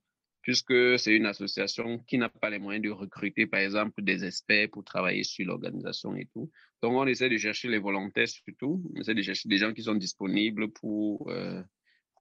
puisque 0.46 1.00
c'est 1.00 1.16
une 1.16 1.26
association 1.26 1.98
qui 2.08 2.20
n'a 2.20 2.30
pas 2.30 2.52
les 2.52 2.60
moyens 2.60 2.86
de 2.86 2.92
recruter, 2.92 3.48
par 3.48 3.62
exemple, 3.62 4.04
des 4.04 4.24
experts 4.24 4.70
pour 4.70 4.84
travailler 4.84 5.24
sur 5.24 5.48
l'organisation 5.48 6.16
et 6.16 6.28
tout. 6.32 6.52
Donc, 6.84 6.94
on 6.94 7.08
essaie 7.08 7.30
de 7.30 7.38
chercher 7.38 7.68
les 7.68 7.80
volontaires 7.80 8.28
surtout. 8.28 8.80
On 8.94 9.02
essaie 9.02 9.16
de 9.16 9.24
chercher 9.24 9.50
des 9.50 9.58
gens 9.58 9.74
qui 9.74 9.82
sont 9.82 9.96
disponibles 9.96 10.72
pour, 10.72 11.32
euh, 11.32 11.64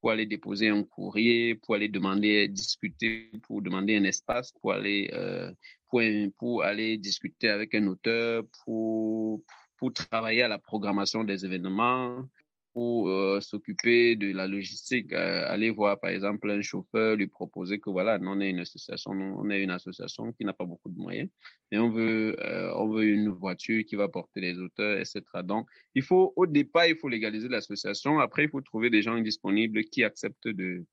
pour 0.01 0.11
aller 0.11 0.25
déposer 0.25 0.71
un 0.71 0.85
courrier, 0.85 1.55
pour 1.55 1.75
aller 1.75 1.91
demander, 1.91 2.49
discuter, 2.49 3.31
pour 3.43 3.61
demander 3.61 3.95
un 3.97 4.05
espace, 4.05 4.53
pour 4.53 4.73
aller, 4.73 5.11
euh, 5.13 5.53
pour, 5.89 6.01
pour 6.39 6.65
aller 6.65 6.97
discuter 6.97 7.51
avec 7.51 7.75
un 7.75 7.87
auteur, 7.89 8.45
pour, 8.65 9.43
pour 9.77 9.93
travailler 9.93 10.41
à 10.41 10.49
la 10.49 10.59
programmation 10.59 11.25
des 11.25 11.45
événements, 11.45 12.27
pour 12.75 13.09
euh, 13.09 13.41
s'occuper 13.41 14.17
de 14.17 14.33
la 14.33 14.49
logistique, 14.49 15.13
euh, 15.13 15.45
aller 15.47 15.71
voir 15.71 16.01
par 16.01 16.11
exemple 16.11 16.51
un 16.51 16.61
chauffeur, 16.61 17.15
lui 17.15 17.29
proposer 17.29 17.79
que 17.79 17.89
voilà, 17.89 18.19
nous 18.19 18.29
on 18.29 18.41
est 18.41 18.51
une 18.51 18.59
association, 18.59 19.13
on 19.13 19.49
est 19.49 19.63
une 19.63 19.71
association 19.71 20.33
qui 20.33 20.45
n'a 20.45 20.53
pas 20.53 20.65
beaucoup 20.65 20.91
de 20.91 20.99
moyens, 20.99 21.31
mais 21.71 21.79
on 21.79 21.89
veut, 21.89 22.37
euh, 22.45 22.73
on 22.75 22.89
veut 22.89 23.05
une 23.05 23.29
voiture 23.29 23.85
qui 23.87 23.95
va 23.95 24.09
porter 24.09 24.41
les 24.41 24.59
auteurs, 24.59 24.99
etc. 24.99 25.23
Donc, 25.45 25.69
il 25.95 26.03
faut 26.03 26.33
au 26.35 26.47
départ, 26.47 26.87
il 26.87 26.97
faut 26.97 27.09
légaliser 27.09 27.49
l'association. 27.49 28.19
Après, 28.19 28.45
il 28.45 28.51
faut 28.51 28.61
trouver 28.61 28.91
des 28.91 29.03
gens 29.03 29.19
disponibles 29.21 29.85
qui 29.85 30.03
acceptent 30.03 30.49
de, 30.49 30.85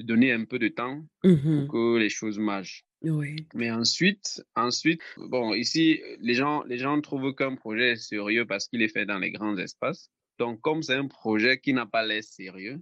donner 0.00 0.32
un 0.32 0.44
peu 0.44 0.58
de 0.58 0.68
temps 0.68 1.04
mmh 1.24 1.36
pour 1.36 1.72
que 1.72 1.98
les 1.98 2.08
choses 2.08 2.38
marchent. 2.38 2.84
Oui. 3.02 3.46
Mais 3.54 3.70
ensuite, 3.70 4.44
ensuite, 4.56 5.02
bon, 5.16 5.54
ici, 5.54 6.00
les 6.20 6.34
gens, 6.34 6.64
les 6.64 6.78
gens 6.78 7.00
trouvent 7.00 7.32
qu'un 7.32 7.54
projet 7.54 7.92
est 7.92 7.96
sérieux 7.96 8.44
parce 8.44 8.66
qu'il 8.66 8.82
est 8.82 8.88
fait 8.88 9.06
dans 9.06 9.18
les 9.18 9.30
grands 9.30 9.56
espaces. 9.56 10.10
Donc, 10.38 10.60
comme 10.60 10.82
c'est 10.82 10.94
un 10.94 11.08
projet 11.08 11.58
qui 11.58 11.72
n'a 11.72 11.86
pas 11.86 12.04
l'air 12.04 12.22
sérieux, 12.22 12.80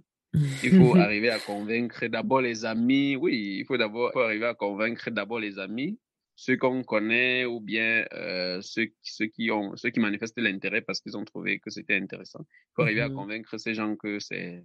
il 0.63 0.77
faut 0.77 0.95
arriver 0.95 1.29
à 1.29 1.39
convaincre 1.39 2.07
d'abord 2.07 2.41
les 2.41 2.65
amis. 2.65 3.15
Oui, 3.15 3.57
il 3.59 3.65
faut 3.65 3.77
d'abord 3.77 4.15
arriver 4.17 4.45
à 4.45 4.53
convaincre 4.53 5.09
d'abord 5.09 5.39
les 5.39 5.57
amis, 5.59 5.99
ceux 6.35 6.57
qu'on 6.57 6.83
connaît 6.83 7.45
ou 7.45 7.59
bien 7.59 8.05
euh, 8.13 8.61
ceux, 8.61 8.91
ceux, 9.01 9.27
qui 9.27 9.49
ont, 9.51 9.75
ceux 9.75 9.89
qui 9.89 9.99
manifestent 9.99 10.39
l'intérêt 10.39 10.81
parce 10.81 11.01
qu'ils 11.01 11.17
ont 11.17 11.25
trouvé 11.25 11.59
que 11.59 11.69
c'était 11.69 11.95
intéressant. 11.95 12.45
Il 12.49 12.73
faut 12.75 12.81
arriver 12.83 13.01
à 13.01 13.09
mmh 13.09 13.15
convaincre 13.15 13.57
ces 13.57 13.73
gens 13.73 13.95
que 13.95 14.19
c'est 14.19 14.63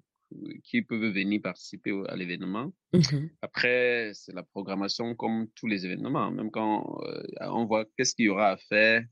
qui 0.65 0.81
peuvent 0.81 1.13
venir 1.13 1.43
participer 1.43 1.93
à 2.09 2.17
l'événement. 2.17 2.73
Mmh 2.93 3.29
Après, 3.43 4.13
c'est 4.15 4.35
la 4.35 4.43
programmation 4.43 5.15
comme 5.15 5.49
tous 5.55 5.67
les 5.67 5.85
événements. 5.85 6.31
Même 6.31 6.51
quand 6.51 7.01
euh, 7.05 7.23
on 7.41 7.67
voit 7.67 7.87
qu'est-ce 7.97 8.15
qu'il 8.15 8.27
y 8.27 8.29
aura 8.29 8.51
à 8.51 8.57
faire, 8.57 9.05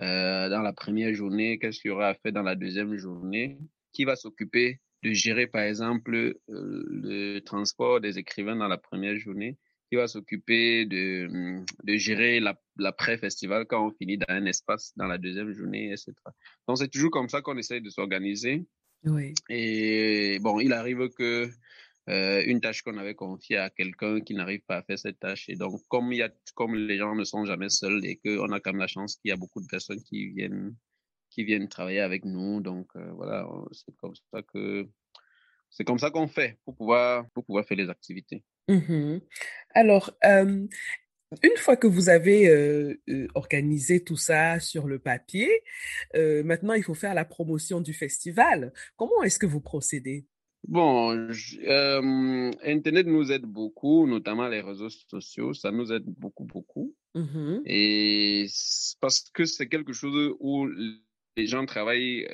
euh, 0.00 0.48
dans 0.48 0.62
la 0.62 0.72
première 0.72 1.12
journée, 1.14 1.58
qu'est-ce 1.58 1.80
qu'il 1.80 1.90
y 1.90 1.92
aura 1.92 2.08
à 2.08 2.14
faire 2.14 2.32
dans 2.32 2.42
la 2.42 2.54
deuxième 2.54 2.96
journée, 2.96 3.58
qui 3.92 4.04
va 4.04 4.16
s'occuper 4.16 4.80
de 5.02 5.12
gérer, 5.12 5.46
par 5.46 5.62
exemple, 5.62 6.14
euh, 6.14 6.34
le 6.48 7.38
transport 7.40 8.00
des 8.00 8.18
écrivains 8.18 8.56
dans 8.56 8.68
la 8.68 8.78
première 8.78 9.16
journée, 9.18 9.56
qui 9.90 9.96
va 9.96 10.06
s'occuper 10.06 10.84
de, 10.84 11.62
de 11.84 11.96
gérer 11.96 12.40
l'après-festival 12.76 13.66
quand 13.66 13.86
on 13.86 13.92
finit 13.92 14.18
dans 14.18 14.26
un 14.28 14.44
espace 14.44 14.92
dans 14.96 15.06
la 15.06 15.18
deuxième 15.18 15.52
journée, 15.52 15.90
etc. 15.92 16.12
Donc, 16.66 16.78
c'est 16.78 16.88
toujours 16.88 17.10
comme 17.10 17.28
ça 17.28 17.40
qu'on 17.40 17.56
essaye 17.56 17.80
de 17.80 17.90
s'organiser. 17.90 18.66
Oui. 19.04 19.34
Et 19.48 20.38
bon, 20.40 20.60
il 20.60 20.72
arrive 20.72 21.08
que 21.10 21.48
euh, 22.08 22.42
une 22.46 22.60
tâche 22.60 22.82
qu'on 22.82 22.96
avait 22.96 23.14
confiée 23.14 23.58
à 23.58 23.68
quelqu'un 23.68 24.20
qui 24.20 24.34
n'arrive 24.34 24.60
pas 24.60 24.76
à 24.78 24.82
faire 24.82 24.98
cette 24.98 25.20
tâche. 25.20 25.48
Et 25.48 25.56
donc, 25.56 25.80
comme, 25.88 26.12
y 26.12 26.22
a, 26.22 26.30
comme 26.54 26.74
les 26.74 26.96
gens 26.96 27.14
ne 27.14 27.24
sont 27.24 27.44
jamais 27.44 27.68
seuls 27.68 28.04
et 28.04 28.16
qu'on 28.16 28.50
a 28.52 28.60
quand 28.60 28.72
même 28.72 28.80
la 28.80 28.86
chance 28.86 29.16
qu'il 29.16 29.28
y 29.28 29.32
a 29.32 29.36
beaucoup 29.36 29.60
de 29.60 29.66
personnes 29.66 30.02
qui 30.02 30.28
viennent, 30.28 30.74
qui 31.28 31.44
viennent 31.44 31.68
travailler 31.68 32.00
avec 32.00 32.24
nous. 32.24 32.60
Donc, 32.60 32.88
euh, 32.96 33.10
voilà, 33.12 33.46
c'est 33.72 33.94
comme 33.96 34.14
ça 34.32 34.42
que 34.42 34.88
c'est 35.70 35.84
comme 35.84 35.98
ça 35.98 36.10
qu'on 36.10 36.28
fait 36.28 36.58
pour 36.64 36.74
pouvoir, 36.76 37.28
pour 37.34 37.44
pouvoir 37.44 37.66
faire 37.66 37.76
les 37.76 37.90
activités. 37.90 38.42
Mmh 38.68 39.18
Alors, 39.74 40.16
une 40.22 41.56
fois 41.58 41.76
que 41.76 41.86
vous 41.86 42.08
avez 42.08 42.96
organisé 43.34 44.02
tout 44.02 44.16
ça 44.16 44.60
sur 44.60 44.86
le 44.86 44.98
papier, 44.98 45.62
maintenant 46.14 46.72
il 46.72 46.82
faut 46.82 46.94
faire 46.94 47.12
la 47.12 47.26
promotion 47.26 47.82
du 47.82 47.92
festival. 47.92 48.72
Comment 48.96 49.22
est-ce 49.24 49.38
que 49.38 49.44
vous 49.44 49.60
procédez? 49.60 50.24
Bon, 50.66 51.30
Internet 52.64 53.06
nous 53.06 53.32
aide 53.32 53.46
beaucoup, 53.46 54.06
notamment 54.06 54.48
les 54.48 54.60
réseaux 54.60 54.90
sociaux, 54.90 55.54
ça 55.54 55.70
nous 55.70 55.92
aide 55.92 56.04
beaucoup, 56.06 56.44
beaucoup. 56.44 56.94
Mmh 57.14 57.60
Et 57.64 58.46
parce 59.00 59.30
que 59.32 59.44
c'est 59.44 59.68
quelque 59.68 59.92
chose 59.92 60.34
où 60.40 60.66
les 61.36 61.46
gens 61.46 61.64
travaillent, 61.64 62.26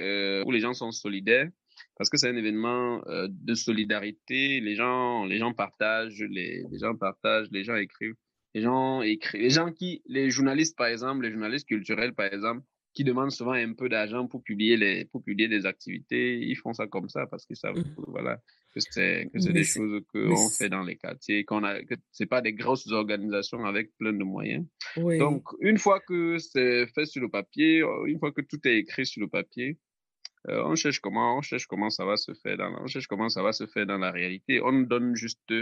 où 0.45 0.51
les 0.51 0.61
gens 0.61 0.75
sont 0.75 0.91
solidaires 0.91 1.49
parce 1.97 2.11
que 2.11 2.17
c'est 2.17 2.29
un 2.29 2.37
événement 2.37 3.07
euh, 3.07 3.29
de 3.31 3.55
solidarité. 3.55 4.61
Les 4.61 4.75
gens, 4.75 5.25
les 5.25 5.39
gens 5.39 5.53
partagent, 5.53 6.23
les, 6.23 6.65
les, 6.71 6.79
gens 6.79 6.97
partagent, 6.97 7.49
les 7.51 7.65
gens 7.65 7.77
écrivent, 7.77 8.17
les 8.55 8.63
gens 8.63 9.03
écrivent, 9.03 9.41
les 9.41 9.51
gens 9.51 9.73
qui, 9.73 10.03
les 10.07 10.31
journalistes 10.31 10.77
par 10.77 10.89
exemple, 10.89 11.25
les 11.25 11.31
journalistes 11.31 11.67
culturels 11.69 12.15
par 12.15 12.27
exemple, 12.27 12.63
qui 12.95 13.05
demandent 13.05 13.33
souvent 13.33 13.53
un 13.53 13.73
peu 13.75 13.89
d'argent 13.89 14.27
pour 14.27 14.43
publier 14.43 14.77
les, 14.77 15.05
pour 15.07 15.23
publier 15.23 15.49
des 15.49 15.67
activités, 15.67 16.39
ils 16.39 16.57
font 16.57 16.73
ça 16.73 16.87
comme 16.87 17.09
ça 17.09 17.27
parce 17.27 17.45
qu'ils 17.45 17.57
savent, 17.57 17.77
mmh. 17.77 18.05
voilà, 18.09 18.41
que 18.73 18.81
c'est, 18.81 19.29
que 19.33 19.41
c'est 19.41 19.53
des 19.53 19.65
choses 19.65 20.03
qu'on 20.13 20.49
fait 20.49 20.69
dans 20.69 20.83
les 20.83 20.97
quartiers, 20.97 21.45
qu'on 21.45 21.65
a, 21.65 21.83
que 21.83 21.95
c'est 22.13 22.27
pas 22.27 22.41
des 22.41 22.53
grosses 22.53 22.91
organisations 22.91 23.65
avec 23.65 23.97
plein 23.99 24.13
de 24.13 24.25
moyens. 24.25 24.65
Oui. 24.97 25.19
Donc, 25.19 25.45
une 25.61 25.79
fois 25.79 26.01
que 26.01 26.39
c'est 26.39 26.87
fait 26.89 27.07
sur 27.07 27.21
le 27.21 27.29
papier, 27.29 27.83
une 28.07 28.19
fois 28.19 28.33
que 28.33 28.43
tout 28.43 28.61
est 28.65 28.79
écrit 28.79 29.07
sur 29.07 29.21
le 29.21 29.29
papier, 29.29 29.79
euh, 30.49 30.63
on 30.65 30.75
cherche 30.75 31.01
comment, 31.01 31.39
on 31.39 31.43
cherche 31.43 31.67
comment 31.67 31.91
ça 31.91 32.05
va 32.05 32.17
se 32.17 32.33
faire 32.35 32.59
dans, 32.59 32.83
on 32.83 32.87
cherche 32.87 33.07
comment 33.07 33.29
ça 33.29 33.43
va 33.43 33.53
se 33.53 33.67
faire 33.67 33.87
dans 33.87 33.99
la 33.99 34.11
réalité. 34.11 34.61
On 34.63 34.73
donne 34.83 35.17
juste 35.17 35.53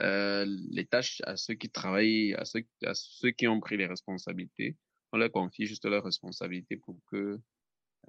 euh, 0.00 0.46
les 0.70 0.86
tâches 0.86 1.20
à 1.24 1.36
ceux 1.36 1.54
qui 1.54 1.70
travaillent, 1.70 2.34
à 2.34 2.44
ceux, 2.44 2.64
à 2.84 2.94
ceux 2.94 3.30
qui 3.30 3.46
ont 3.46 3.60
pris 3.60 3.76
les 3.76 3.86
responsabilités. 3.86 4.76
On 5.14 5.16
leur 5.16 5.30
confie 5.30 5.64
juste 5.66 5.84
leurs 5.86 6.02
responsabilités 6.04 6.76
pour 6.76 6.96
que 7.10 7.38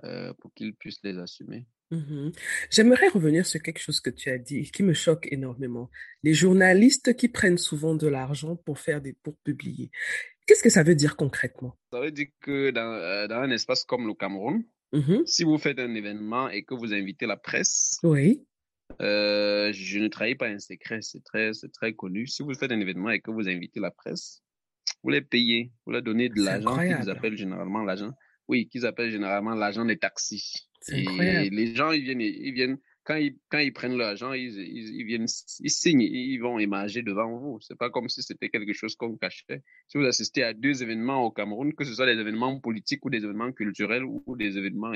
euh, 0.04 0.34
pour 0.40 0.52
qu'ils 0.56 0.74
puissent 0.74 1.04
les 1.04 1.18
assumer. 1.20 1.68
Mmh 1.92 2.32
J'aimerais 2.72 3.08
revenir 3.10 3.46
sur 3.46 3.62
quelque 3.62 3.80
chose 3.80 4.00
que 4.02 4.10
tu 4.10 4.30
as 4.32 4.40
dit 4.40 4.72
qui 4.72 4.82
me 4.82 4.94
choque 4.94 5.28
énormément. 5.32 5.90
Les 6.24 6.34
journalistes 6.34 7.16
qui 7.16 7.30
prennent 7.30 7.60
souvent 7.60 7.94
de 7.94 8.08
l'argent 8.08 8.56
pour 8.56 8.80
faire 8.80 9.02
des 9.02 9.14
pour 9.14 9.38
publier. 9.38 9.92
Qu'est-ce 10.48 10.64
que 10.64 10.70
ça 10.72 10.82
veut 10.82 10.96
dire 10.96 11.16
concrètement? 11.16 11.78
Ça 11.94 12.00
veut 12.02 12.12
dire 12.12 12.28
que 12.42 12.72
dans, 12.72 12.92
euh, 12.94 13.28
dans 13.28 13.36
un 13.48 13.52
espace 13.52 13.84
comme 13.86 14.08
le 14.08 14.16
Cameroun, 14.16 14.64
Mmh 14.94 15.26
si 15.26 15.44
vous 15.44 15.58
faites 15.60 15.78
un 15.80 15.94
événement 15.94 16.50
et 16.50 16.64
que 16.64 16.74
vous 16.74 16.92
invitez 16.94 17.26
la 17.28 17.38
presse, 17.38 18.00
Oui. 18.04 18.46
euh, 19.02 19.72
je 19.74 20.00
ne 20.00 20.08
trahis 20.08 20.36
pas 20.36 20.48
un 20.48 20.60
secret, 20.60 21.02
c'est 21.02 21.24
très, 21.24 21.54
c'est 21.54 21.72
très 21.72 21.94
connu. 21.94 22.26
Si 22.28 22.42
vous 22.44 22.54
faites 22.56 22.72
un 22.72 22.80
événement 22.80 23.12
et 23.12 23.20
que 23.22 23.30
vous 23.32 23.48
invitez 23.48 23.80
la 23.80 23.92
presse, 23.92 24.42
vous 25.06 25.12
les 25.12 25.22
payez, 25.22 25.72
vous 25.86 25.92
leur 25.92 26.02
donnez 26.02 26.30
de 26.30 26.42
l'argent 26.42 26.80
qu'ils 26.80 27.12
appellent 27.12 27.38
généralement 27.38 27.84
l'argent. 27.84 28.12
Oui, 28.48 28.68
qu'ils 28.68 28.88
appellent 28.88 29.12
généralement 29.12 29.54
l'argent 29.54 29.86
des 29.86 29.98
taxis. 29.98 30.68
C'est 30.82 31.00
Et 31.00 31.08
incroyable. 31.08 31.56
les 31.56 31.76
gens, 31.76 31.92
ils 31.92 32.02
viennent, 32.02 32.22
ils 32.22 32.54
viennent, 32.54 32.80
quand 33.04 33.16
ils, 33.16 33.38
quand 33.50 33.60
ils 33.60 33.72
prennent 33.72 33.98
l'argent, 33.98 34.34
ils, 34.34 34.58
ils, 34.58 34.96
ils 34.96 35.06
viennent, 35.06 35.28
ils 35.60 35.70
signent, 35.70 36.02
ils 36.02 36.40
vont 36.40 36.58
émarger 36.58 37.04
devant 37.04 37.38
vous. 37.38 37.60
C'est 37.62 37.78
pas 37.78 37.92
comme 37.92 38.10
si 38.10 38.24
c'était 38.24 38.50
quelque 38.50 38.74
chose 38.74 38.96
qu'on 38.96 39.16
cachait. 39.16 39.62
Si 39.90 40.00
vous 40.00 40.06
assistez 40.06 40.42
à 40.42 40.56
deux 40.56 40.82
événements 40.82 41.24
au 41.24 41.30
Cameroun, 41.30 41.72
que 41.76 41.84
ce 41.86 41.94
soit 41.94 42.08
des 42.08 42.20
événements 42.20 42.60
politiques 42.60 43.06
ou 43.06 43.12
des 43.12 43.24
événements 43.24 43.52
culturels 43.52 44.04
ou, 44.04 44.36
des 44.36 44.58
événements 44.58 44.94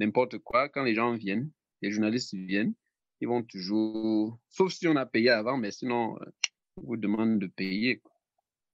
n'importe 0.00 0.36
quoi, 0.40 0.68
quand 0.68 0.82
les 0.84 0.94
gens 0.94 1.14
viennent, 1.14 1.50
les 1.80 1.90
journalistes 1.90 2.34
viennent, 2.34 2.74
ils 3.22 3.28
vont 3.28 3.42
toujours, 3.42 4.38
sauf 4.50 4.70
si 4.70 4.86
on 4.86 4.96
a 4.96 5.06
payé 5.06 5.30
avant, 5.30 5.56
mais 5.56 5.70
sinon, 5.70 6.18
euh, 6.20 6.26
on 6.76 6.82
vous 6.82 6.96
demande 6.98 7.38
de 7.38 7.46
payer. 7.46 8.00
quoi. 8.00 8.15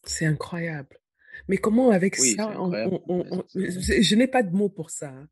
C'est 0.05 0.27
incroyable. 0.27 0.97
Mais 1.49 1.57
comment 1.57 1.91
avec 1.91 2.17
Oui, 2.21 2.35
ça, 2.37 2.61
on, 2.61 2.73
on- 2.73 3.03
on- 3.09 3.45
je, 3.55 4.03
je 4.03 4.15
n'ai 4.17 4.27
pas 4.27 4.43
de 4.43 4.55
mots 4.55 4.69
pour 4.69 4.91
ça. 4.91 5.09
hein. 5.09 5.29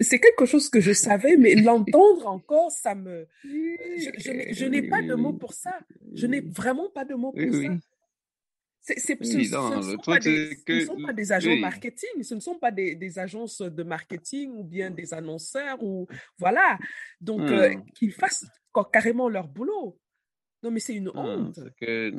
C'est 0.00 0.18
quelque 0.18 0.46
chose 0.46 0.70
que 0.70 0.80
je 0.80 0.92
savais, 0.92 1.36
mais 1.36 1.54
l'entendre 1.54 2.26
encore, 2.26 2.70
ça 2.70 2.94
me, 2.94 3.26
je, 3.44 4.10
je 4.18 4.30
n'ai 4.30 4.52
je 4.54 4.64
n'ai 4.64 4.82
pas 4.88 5.02
de 5.02 5.14
mots 5.14 5.34
pour 5.34 5.52
ça. 5.52 5.78
Je 6.14 6.26
n'ai 6.26 6.40
vraiment 6.40 6.88
pas 6.90 7.04
de 7.04 7.14
mots 7.14 7.32
pour 7.32 7.40
oui. 7.42 7.66
ça. 7.66 7.72
C'est, 8.80 8.98
c'est- 8.98 9.22
ce, 9.24 9.36
Oui, 9.36 9.44
ce 9.44 9.54
non, 9.54 9.76
ne 9.76 9.82
sont 9.82 9.96
pas 9.98 10.18
des, 10.18 10.48
c'est 10.48 10.54
ce 10.56 10.60
ne 10.72 10.80
que, 10.80 10.84
sont 10.86 11.02
pas 11.02 11.12
des 11.12 11.30
agents 11.32 11.50
oui. 11.50 11.60
marketing, 11.60 12.22
ce 12.22 12.34
ne 12.34 12.40
sont 12.40 12.58
pas 12.58 12.72
des, 12.72 12.94
des 12.96 13.18
agences 13.18 13.60
de 13.60 13.82
marketing 13.84 14.50
ou 14.56 14.64
bien 14.64 14.90
des 14.90 15.12
annonceurs 15.14 15.80
ou 15.82 16.08
voilà. 16.38 16.78
Donc 17.20 17.42
euh, 17.42 17.74
Hmm. 17.74 17.84
qu'ils 17.94 18.12
fassent 18.12 18.46
carrément 18.92 19.28
leur 19.28 19.46
boulot. 19.48 20.00
Non, 20.62 20.70
mais 20.70 20.80
c'est 20.80 20.94
une 20.94 21.10
honte. 21.14 21.60
que... 21.80 22.12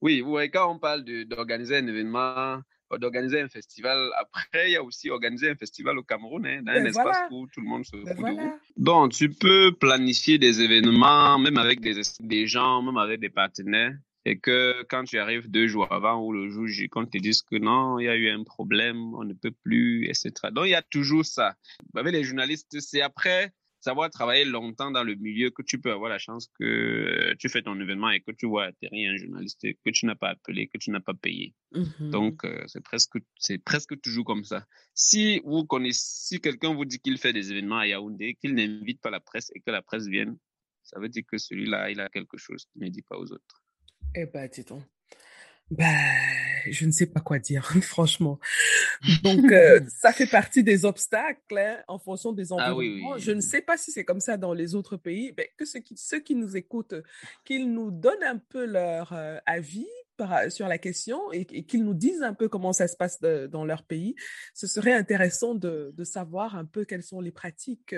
Oui, 0.00 0.20
voyez, 0.20 0.50
quand 0.50 0.72
on 0.72 0.78
parle 0.78 1.04
d'organiser 1.04 1.76
un 1.76 1.86
événement, 1.86 2.60
euh, 2.92 2.98
d'organiser 2.98 3.40
un 3.40 3.48
festival, 3.48 4.10
après, 4.18 4.68
il 4.68 4.72
y 4.72 4.76
a 4.76 4.82
aussi 4.82 5.10
organiser 5.10 5.50
un 5.50 5.54
festival 5.56 5.98
au 5.98 6.02
Cameroun, 6.02 6.46
hein, 6.46 6.62
dans 6.62 6.72
un 6.72 6.74
Ben 6.76 6.86
espace 6.86 7.04
voilà, 7.04 7.28
où 7.30 7.46
tout 7.46 7.60
le 7.60 7.66
monde 7.66 7.84
se 7.84 7.96
ben 7.96 8.04
de 8.04 8.14
vous. 8.14 8.20
voilà. 8.20 8.58
Donc, 8.76 9.12
tu 9.12 9.30
peux 9.30 9.72
planifier 9.72 10.38
des 10.38 10.60
événements, 10.60 11.38
même 11.38 11.56
avec 11.58 11.80
des, 11.80 12.00
des 12.20 12.46
gens, 12.46 12.82
même 12.82 12.96
avec 12.96 13.20
des 13.20 13.30
partenaires, 13.30 13.94
et 14.24 14.38
que 14.38 14.82
quand 14.90 15.04
tu 15.04 15.18
arrives 15.18 15.50
deux 15.50 15.66
jours 15.66 15.90
avant 15.92 16.22
ou 16.22 16.32
le 16.32 16.50
jour 16.50 16.66
J, 16.66 16.88
qu'on 16.88 17.06
te 17.06 17.18
dise 17.18 17.42
que 17.42 17.56
non, 17.56 17.98
il 17.98 18.04
y 18.04 18.08
a 18.08 18.16
eu 18.16 18.28
un 18.28 18.44
problème, 18.44 19.14
on 19.14 19.24
ne 19.24 19.32
peut 19.34 19.52
plus, 19.62 20.04
etc. 20.06 20.32
Donc, 20.52 20.66
il 20.66 20.70
y 20.70 20.74
a 20.74 20.82
toujours 20.82 21.24
ça. 21.24 21.54
Avec 21.94 22.12
les 22.12 22.24
journalistes, 22.24 22.80
c'est 22.80 23.00
après 23.02 23.52
savoir 23.80 24.10
travailler 24.10 24.44
longtemps 24.44 24.90
dans 24.90 25.02
le 25.02 25.14
milieu 25.14 25.50
que 25.50 25.62
tu 25.62 25.80
peux 25.80 25.90
avoir 25.90 26.10
la 26.10 26.18
chance 26.18 26.50
que 26.58 26.64
euh, 26.64 27.34
tu 27.38 27.48
fais 27.48 27.62
ton 27.62 27.78
événement 27.80 28.10
et 28.10 28.20
que 28.20 28.30
tu 28.32 28.46
vois 28.46 28.66
atterrir 28.66 29.12
un 29.12 29.16
journaliste 29.16 29.62
que 29.62 29.90
tu 29.90 30.06
n'as 30.06 30.14
pas 30.14 30.30
appelé, 30.30 30.68
que 30.68 30.78
tu 30.78 30.90
n'as 30.90 31.00
pas 31.00 31.14
payé. 31.14 31.54
Mhm. 31.72 32.10
Donc, 32.10 32.44
euh, 32.44 32.62
c'est 32.66 32.82
presque, 32.82 33.18
c'est 33.36 33.58
presque 33.58 34.00
toujours 34.00 34.24
comme 34.24 34.44
ça. 34.44 34.66
Si 34.94 35.40
vous 35.44 35.64
connaissez, 35.64 36.00
si 36.04 36.40
quelqu'un 36.40 36.74
vous 36.74 36.84
dit 36.84 37.00
qu'il 37.00 37.18
fait 37.18 37.32
des 37.32 37.50
événements 37.50 37.78
à 37.78 37.86
Yaoundé, 37.86 38.36
qu'il 38.40 38.54
n'invite 38.54 39.00
pas 39.00 39.10
la 39.10 39.20
presse 39.20 39.50
et 39.54 39.60
que 39.60 39.70
la 39.70 39.82
presse 39.82 40.06
vienne, 40.06 40.36
ça 40.82 41.00
veut 41.00 41.08
dire 41.08 41.22
que 41.26 41.38
celui-là, 41.38 41.90
il 41.90 42.00
a 42.00 42.08
quelque 42.08 42.36
chose 42.36 42.66
qu'il 42.66 42.82
ne 42.82 42.88
dit 42.88 43.02
pas 43.02 43.16
aux 43.16 43.32
autres. 43.32 43.64
Eh 44.14 44.26
ben, 44.26 44.48
dis 44.48 44.64
donc. 44.64 44.82
Ben, 45.70 46.10
je 46.68 46.84
ne 46.84 46.90
sais 46.90 47.06
pas 47.06 47.20
quoi 47.20 47.38
dire, 47.38 47.64
franchement. 47.82 48.40
Donc, 49.22 49.50
euh, 49.50 49.80
ça 49.88 50.12
fait 50.12 50.26
partie 50.26 50.62
des 50.62 50.84
obstacles 50.84 51.56
hein, 51.58 51.78
en 51.88 51.98
fonction 51.98 52.32
des 52.32 52.52
Ah 52.52 52.74
oui, 52.74 52.88
environnements. 52.88 53.14
oui. 53.14 53.20
Je 53.20 53.32
ne 53.32 53.40
sais 53.40 53.62
pas 53.62 53.76
si 53.76 53.90
c'est 53.92 54.04
comme 54.04 54.20
ça 54.20 54.36
dans 54.36 54.52
les 54.52 54.74
autres 54.74 54.96
pays. 54.96 55.32
Ben, 55.32 55.46
que 55.56 55.64
ceux 55.64 55.80
qui, 55.80 55.96
ceux 55.96 56.20
qui 56.20 56.34
nous 56.34 56.56
écoutent, 56.56 56.94
qu'ils 57.44 57.72
nous 57.72 57.90
donnent 57.90 58.22
un 58.24 58.36
peu 58.38 58.66
leur 58.66 59.12
euh, 59.12 59.38
avis 59.46 59.88
par- 60.18 60.52
sur 60.52 60.68
la 60.68 60.76
question 60.76 61.32
et, 61.32 61.46
et 61.50 61.64
qu'ils 61.64 61.82
nous 61.84 61.94
disent 61.94 62.22
un 62.22 62.34
peu 62.34 62.48
comment 62.48 62.74
ça 62.74 62.88
se 62.88 62.96
passe 62.96 63.20
de- 63.20 63.46
dans 63.46 63.64
leur 63.64 63.84
pays. 63.84 64.14
Ce 64.52 64.66
serait 64.66 64.92
intéressant 64.92 65.54
de, 65.54 65.92
de 65.96 66.04
savoir 66.04 66.56
un 66.56 66.66
peu 66.66 66.84
quelles 66.84 67.02
sont 67.02 67.20
les 67.22 67.32
pratiques 67.32 67.94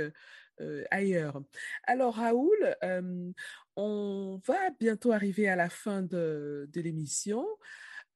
euh, 0.61 0.85
ailleurs. 0.93 1.43
Alors, 1.85 2.15
Raoul, 2.15 2.77
euh, 2.85 3.33
on 3.75 4.41
va 4.47 4.71
bientôt 4.79 5.11
arriver 5.11 5.49
à 5.49 5.57
la 5.57 5.69
fin 5.69 6.03
de, 6.03 6.69
de 6.73 6.81
l'émission, 6.81 7.45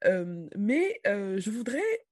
euh, 0.04 0.46
mais 0.56 1.00
je 1.04 1.50
voudrais, 1.50 2.05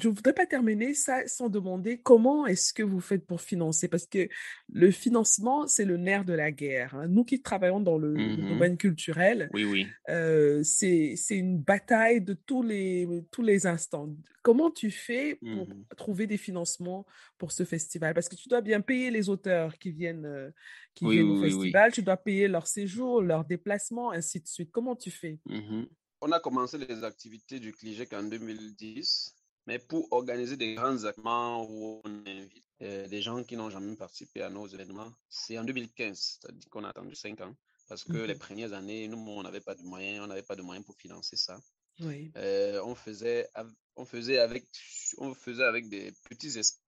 je 0.00 0.08
voudrais 0.08 0.32
pas 0.32 0.46
terminer 0.46 0.94
ça 0.94 1.26
sans 1.26 1.48
demander 1.48 1.98
comment 2.00 2.46
est-ce 2.46 2.72
que 2.72 2.82
vous 2.82 3.00
faites 3.00 3.26
pour 3.26 3.40
financer, 3.40 3.88
parce 3.88 4.06
que 4.06 4.28
le 4.72 4.90
financement, 4.90 5.66
c'est 5.66 5.84
le 5.84 5.96
nerf 5.98 6.24
de 6.24 6.32
la 6.32 6.50
guerre. 6.52 6.94
hein. 6.94 7.06
Nous 7.08 7.24
qui 7.24 7.42
travaillons 7.42 7.80
dans 7.80 7.98
le, 7.98 8.14
le 8.14 8.36
Mhm. 8.36 8.48
domaine 8.48 8.76
culturel, 8.78 9.50
Oui, 9.52 9.64
oui. 9.64 9.86
euh, 10.08 10.62
c'est, 10.62 11.14
c'est 11.16 11.36
une 11.36 11.58
bataille 11.58 12.20
de 12.22 12.32
tous 12.34 12.62
les, 12.62 13.06
tous 13.30 13.42
les 13.42 13.66
instants. 13.66 14.08
Comment 14.42 14.70
tu 14.70 14.90
fais 14.90 15.34
pour 15.34 15.68
Mhm. 15.68 15.84
trouver 15.96 16.26
des 16.26 16.38
financements 16.38 17.06
pour 17.38 17.52
ce 17.52 17.64
festival? 17.64 18.14
Parce 18.14 18.28
que 18.28 18.36
tu 18.36 18.48
dois 18.48 18.62
bien 18.62 18.80
payer 18.80 19.10
les 19.10 19.28
auteurs 19.28 19.78
qui 19.78 19.90
viennent, 19.92 20.24
euh, 20.26 20.50
qui 20.94 21.04
Oui, 21.04 21.16
viennent 21.16 21.30
au 21.30 21.34
oui, 21.34 21.40
oui, 21.40 21.44
oui. 21.46 21.50
festival, 21.50 21.92
tu 21.92 22.02
dois 22.02 22.16
payer 22.16 22.48
leur 22.48 22.66
séjour, 22.66 23.20
leur 23.22 23.44
déplacement, 23.44 24.12
ainsi 24.12 24.40
de 24.40 24.46
suite. 24.46 24.70
Comment 24.72 24.96
tu 24.96 25.10
fais? 25.10 25.38
Mhm. 25.46 25.88
On 26.22 26.32
a 26.32 26.40
commencé 26.40 26.78
les 26.78 27.04
activités 27.04 27.60
du 27.60 27.70
CLIGEC 27.72 28.14
en 28.14 28.22
2010. 28.22 29.34
Mais 29.66 29.78
pour 29.78 30.12
organiser 30.12 30.56
des 30.56 30.74
grands 30.74 30.96
événements 30.96 31.66
où 31.68 32.00
on 32.04 32.10
invite 32.26 32.64
euh, 32.82 33.06
des 33.08 33.22
gens 33.22 33.42
qui 33.44 33.56
n'ont 33.56 33.70
jamais 33.70 33.96
participé 33.96 34.42
à 34.42 34.50
nos 34.50 34.66
événements. 34.66 35.12
C'est 35.28 35.58
en 35.58 35.64
2015, 35.64 36.38
c'est-à-dire 36.40 36.68
qu'on 36.70 36.84
a 36.84 36.88
attendu 36.90 37.14
cinq 37.14 37.40
ans, 37.40 37.54
parce 37.88 38.04
que 38.04 38.12
les 38.12 38.34
mhm. 38.34 38.40
premières 38.40 38.72
années, 38.72 39.08
nous, 39.08 39.18
on 39.18 39.42
n'avait 39.42 39.60
pas 39.60 39.74
de 39.74 39.82
moyens, 39.82 40.24
on 40.24 40.26
n'avait 40.26 40.42
pas 40.42 40.56
de 40.56 40.62
moyens 40.62 40.84
pour 40.84 40.96
financer 40.96 41.36
ça. 41.36 41.58
Oui. 42.00 42.32
Euh, 42.36 42.82
on 42.84 42.94
faisait, 42.94 43.48
on 43.96 44.04
faisait 44.04 44.38
avec, 44.38 44.66
on 45.18 45.34
faisait 45.34 45.64
avec 45.64 45.88
des 45.88 46.12
petits 46.28 46.58
espaces 46.58 46.83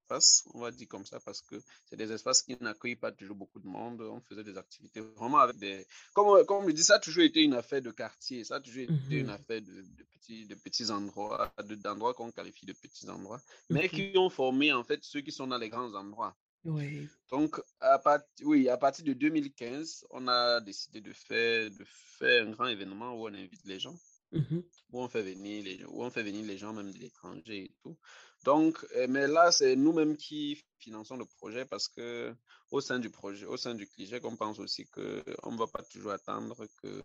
on 0.55 0.61
va 0.61 0.71
dire 0.71 0.89
comme 0.89 1.05
ça, 1.05 1.21
parce 1.21 1.41
que 1.43 1.57
c'est 1.87 1.97
des 1.97 2.13
espaces 2.13 2.43
qui 2.43 2.57
n'accueillent 2.61 2.97
pas 2.97 3.13
toujours 3.13 3.37
beaucoup 3.37 3.61
de 3.61 3.67
monde. 3.67 4.01
On 4.01 4.21
faisait 4.21 4.45
des 4.45 4.57
activités 4.57 5.01
vraiment 5.01 5.39
avec 5.39 5.57
des. 5.57 5.87
Comme, 6.15 6.45
comme 6.47 6.69
je 6.69 6.75
dis, 6.75 6.85
ça 6.85 6.97
a 6.97 6.99
toujours 6.99 7.25
été 7.25 7.43
une 7.43 7.55
affaire 7.55 7.83
de 7.83 7.91
quartier, 7.91 8.45
ça 8.45 8.57
a 8.57 8.61
toujours 8.61 8.83
été 8.83 9.17
une 9.17 9.27
mhm. 9.27 9.31
affaire 9.31 9.63
de, 9.63 9.85
petits, 10.13 10.47
de 10.47 10.55
petits 10.55 10.91
endroits, 10.91 11.53
d'endroits 11.83 12.15
qu'on 12.15 12.31
qualifie 12.31 12.67
de 12.67 12.73
petits 12.73 13.09
endroits, 13.09 13.41
mais 13.71 13.89
qui 13.89 14.13
ont 14.17 14.31
formé 14.31 14.73
en 14.73 14.85
fait 14.85 15.03
ceux 15.03 15.21
qui 15.21 15.33
sont 15.33 15.47
dans 15.47 15.59
les 15.59 15.69
grands 15.69 15.95
endroits. 15.95 16.37
Oui. 16.65 17.09
Donc, 17.31 17.61
à, 17.81 17.99
part, 17.99 18.21
oui, 18.43 18.69
à 18.69 18.77
partir 18.77 19.05
de 19.05 19.13
2015, 19.13 20.07
on 20.11 20.27
a 20.27 20.61
décidé 20.61 21.01
de 21.01 21.13
faire, 21.13 21.71
de 21.71 21.85
faire 22.19 22.47
un 22.47 22.51
grand 22.51 22.67
événement 22.67 23.15
où 23.15 23.29
on 23.29 23.35
invite 23.35 23.65
les 23.65 23.79
gens. 23.79 23.95
Mhm. 24.33 24.65
Où 24.93 25.01
on 25.03 25.09
fait 25.09 25.23
venir 25.23 25.63
les 25.63 25.85
où 25.85 26.03
on 26.03 26.11
fait 26.11 26.25
venir 26.25 26.45
les 26.45 26.59
gens 26.59 26.73
même 26.73 26.93
de 26.93 26.99
l'étranger 26.99 27.65
et 27.65 27.75
tout. 27.81 27.97
Donc, 28.45 28.85
euh, 28.95 29.07
mais 29.09 29.27
là, 29.27 29.51
c'est 29.51 29.77
nous-mêmes 29.77 30.17
qui 30.17 30.63
finançons 30.79 31.17
le 31.17 31.25
projet 31.25 31.65
parce 31.65 31.89
que 31.89 32.35
au 32.71 32.81
sein 32.81 32.99
du 32.99 33.11
projet, 33.11 33.47
au 33.47 33.57
sein 33.57 33.75
du 33.75 33.87
cliché, 33.87 34.21
on 34.25 34.37
pense 34.37 34.59
aussi 34.59 34.87
qu'on 34.87 35.53
ne 35.53 35.59
va 35.59 35.67
pas 35.67 35.83
toujours 35.83 36.13
attendre 36.13 36.67
que, 36.83 37.03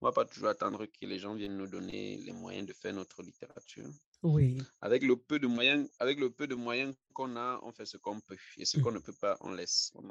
on 0.00 0.06
va 0.06 0.12
pas 0.12 0.24
toujours 0.24 0.48
attendre 0.48 0.86
que 0.86 1.06
les 1.06 1.18
gens 1.18 1.34
viennent 1.34 1.56
nous 1.56 1.66
donner 1.66 2.18
les 2.18 2.32
moyens 2.32 2.66
de 2.66 2.72
faire 2.72 2.94
notre 2.94 3.22
littérature. 3.22 3.88
Oui. 4.22 4.58
Avec 4.80 5.02
le 5.02 5.16
peu 5.16 5.38
de 5.38 5.46
moyens, 5.46 5.88
avec 5.98 6.18
le 6.20 6.30
peu 6.30 6.46
de 6.46 6.54
moyens 6.54 6.94
qu'on 7.14 7.36
a, 7.36 7.60
on 7.62 7.72
fait 7.72 7.86
ce 7.86 7.96
qu'on 7.96 8.20
peut 8.20 8.36
et 8.56 8.64
ce 8.64 8.78
mmh. 8.78 8.82
qu'on 8.82 8.92
ne 8.92 8.98
peut 8.98 9.14
pas, 9.20 9.36
on 9.40 9.52
laisse. 9.52 9.92
On 9.94 10.08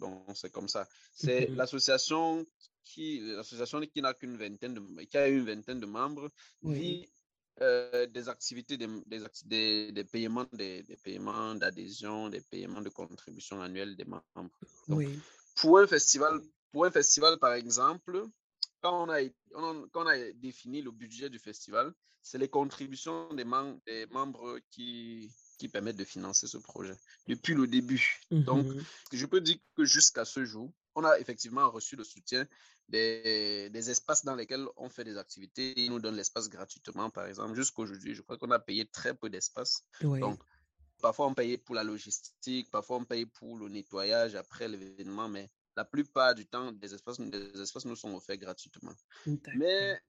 donc 0.00 0.36
c'est 0.36 0.52
comme 0.52 0.68
ça. 0.68 0.88
C'est 1.14 1.48
mmh. 1.48 1.56
l'association 1.56 2.46
qui, 2.84 3.20
l'association 3.20 3.80
qui 3.80 4.02
n'a 4.02 4.14
qu'une 4.14 4.36
vingtaine 4.36 4.74
de, 4.74 5.04
qui 5.04 5.16
a 5.16 5.28
une 5.28 5.44
vingtaine 5.44 5.80
de 5.80 5.86
membres, 5.86 6.30
vit 6.62 7.08
euh, 7.60 8.06
des 8.06 8.28
activités, 8.28 8.76
des, 8.76 8.88
des, 9.44 9.92
des, 9.92 10.04
paiements, 10.04 10.46
des, 10.52 10.84
paiements 11.04 11.54
d'adhésion, 11.54 12.28
des 12.28 12.40
paiements 12.40 12.80
de 12.80 12.88
contribution 12.88 13.60
annuelle 13.60 13.94
des 13.96 14.04
membres. 14.04 14.50
oui. 14.88 15.18
Pour 15.56 15.78
un 15.78 15.86
festival, 15.86 16.40
pour 16.72 16.86
un 16.86 16.90
festival 16.90 17.38
par 17.38 17.52
exemple, 17.52 18.24
quand 18.80 19.04
on 19.04 19.10
a, 19.10 19.20
quand 19.52 19.86
on 19.94 20.06
a 20.06 20.32
défini 20.32 20.80
le 20.80 20.90
budget 20.90 21.28
du 21.28 21.38
festival, 21.38 21.92
c'est 22.22 22.38
les 22.38 22.48
contributions 22.48 23.32
des, 23.34 23.44
des 23.86 24.06
membres 24.06 24.58
qui, 24.70 25.30
qui 25.58 25.68
permettent 25.68 25.96
de 25.96 26.04
financer 26.04 26.46
ce 26.46 26.58
projet 26.58 26.96
depuis 27.26 27.54
le 27.54 27.66
début. 27.66 28.20
Donc, 28.30 28.66
mhm. 28.66 28.84
je 29.12 29.26
peux 29.26 29.40
dire 29.40 29.58
que 29.76 29.84
jusqu'à 29.84 30.24
ce 30.24 30.44
jour, 30.44 30.72
on 30.94 31.04
a 31.04 31.18
effectivement 31.18 31.70
reçu 31.70 31.96
le 31.96 32.04
soutien 32.04 32.46
des, 32.88 33.70
des, 33.70 33.90
espaces 33.90 34.24
dans 34.24 34.34
lesquels 34.34 34.66
on 34.76 34.88
fait 34.88 35.04
des 35.04 35.16
activités. 35.16 35.72
Ils 35.76 35.90
nous 35.90 36.00
donnent 36.00 36.16
l'espace 36.16 36.48
gratuitement, 36.48 37.10
par 37.10 37.26
exemple. 37.26 37.54
Jusqu'aujourd'hui, 37.54 38.14
je 38.14 38.22
crois 38.22 38.36
qu'on 38.38 38.50
a 38.50 38.58
payé 38.58 38.86
très 38.86 39.14
peu 39.14 39.30
d'espace. 39.30 39.84
Donc, 40.00 40.40
parfois 41.00 41.26
on 41.26 41.34
payait 41.34 41.58
pour 41.58 41.74
la 41.74 41.84
logistique, 41.84 42.70
parfois 42.70 42.98
on 42.98 43.04
paye 43.04 43.26
pour 43.26 43.58
le 43.58 43.68
nettoyage 43.68 44.34
après 44.34 44.68
l'événement, 44.68 45.28
mais 45.28 45.50
la 45.76 45.84
plupart 45.84 46.34
du 46.34 46.46
temps, 46.46 46.72
des 46.72 46.94
espaces, 46.94 47.18
des 47.20 47.60
espaces 47.60 47.84
nous 47.84 47.96
sont 47.96 48.14
offerts 48.14 48.38
gratuitement. 48.38 48.92
Mais 49.54 50.00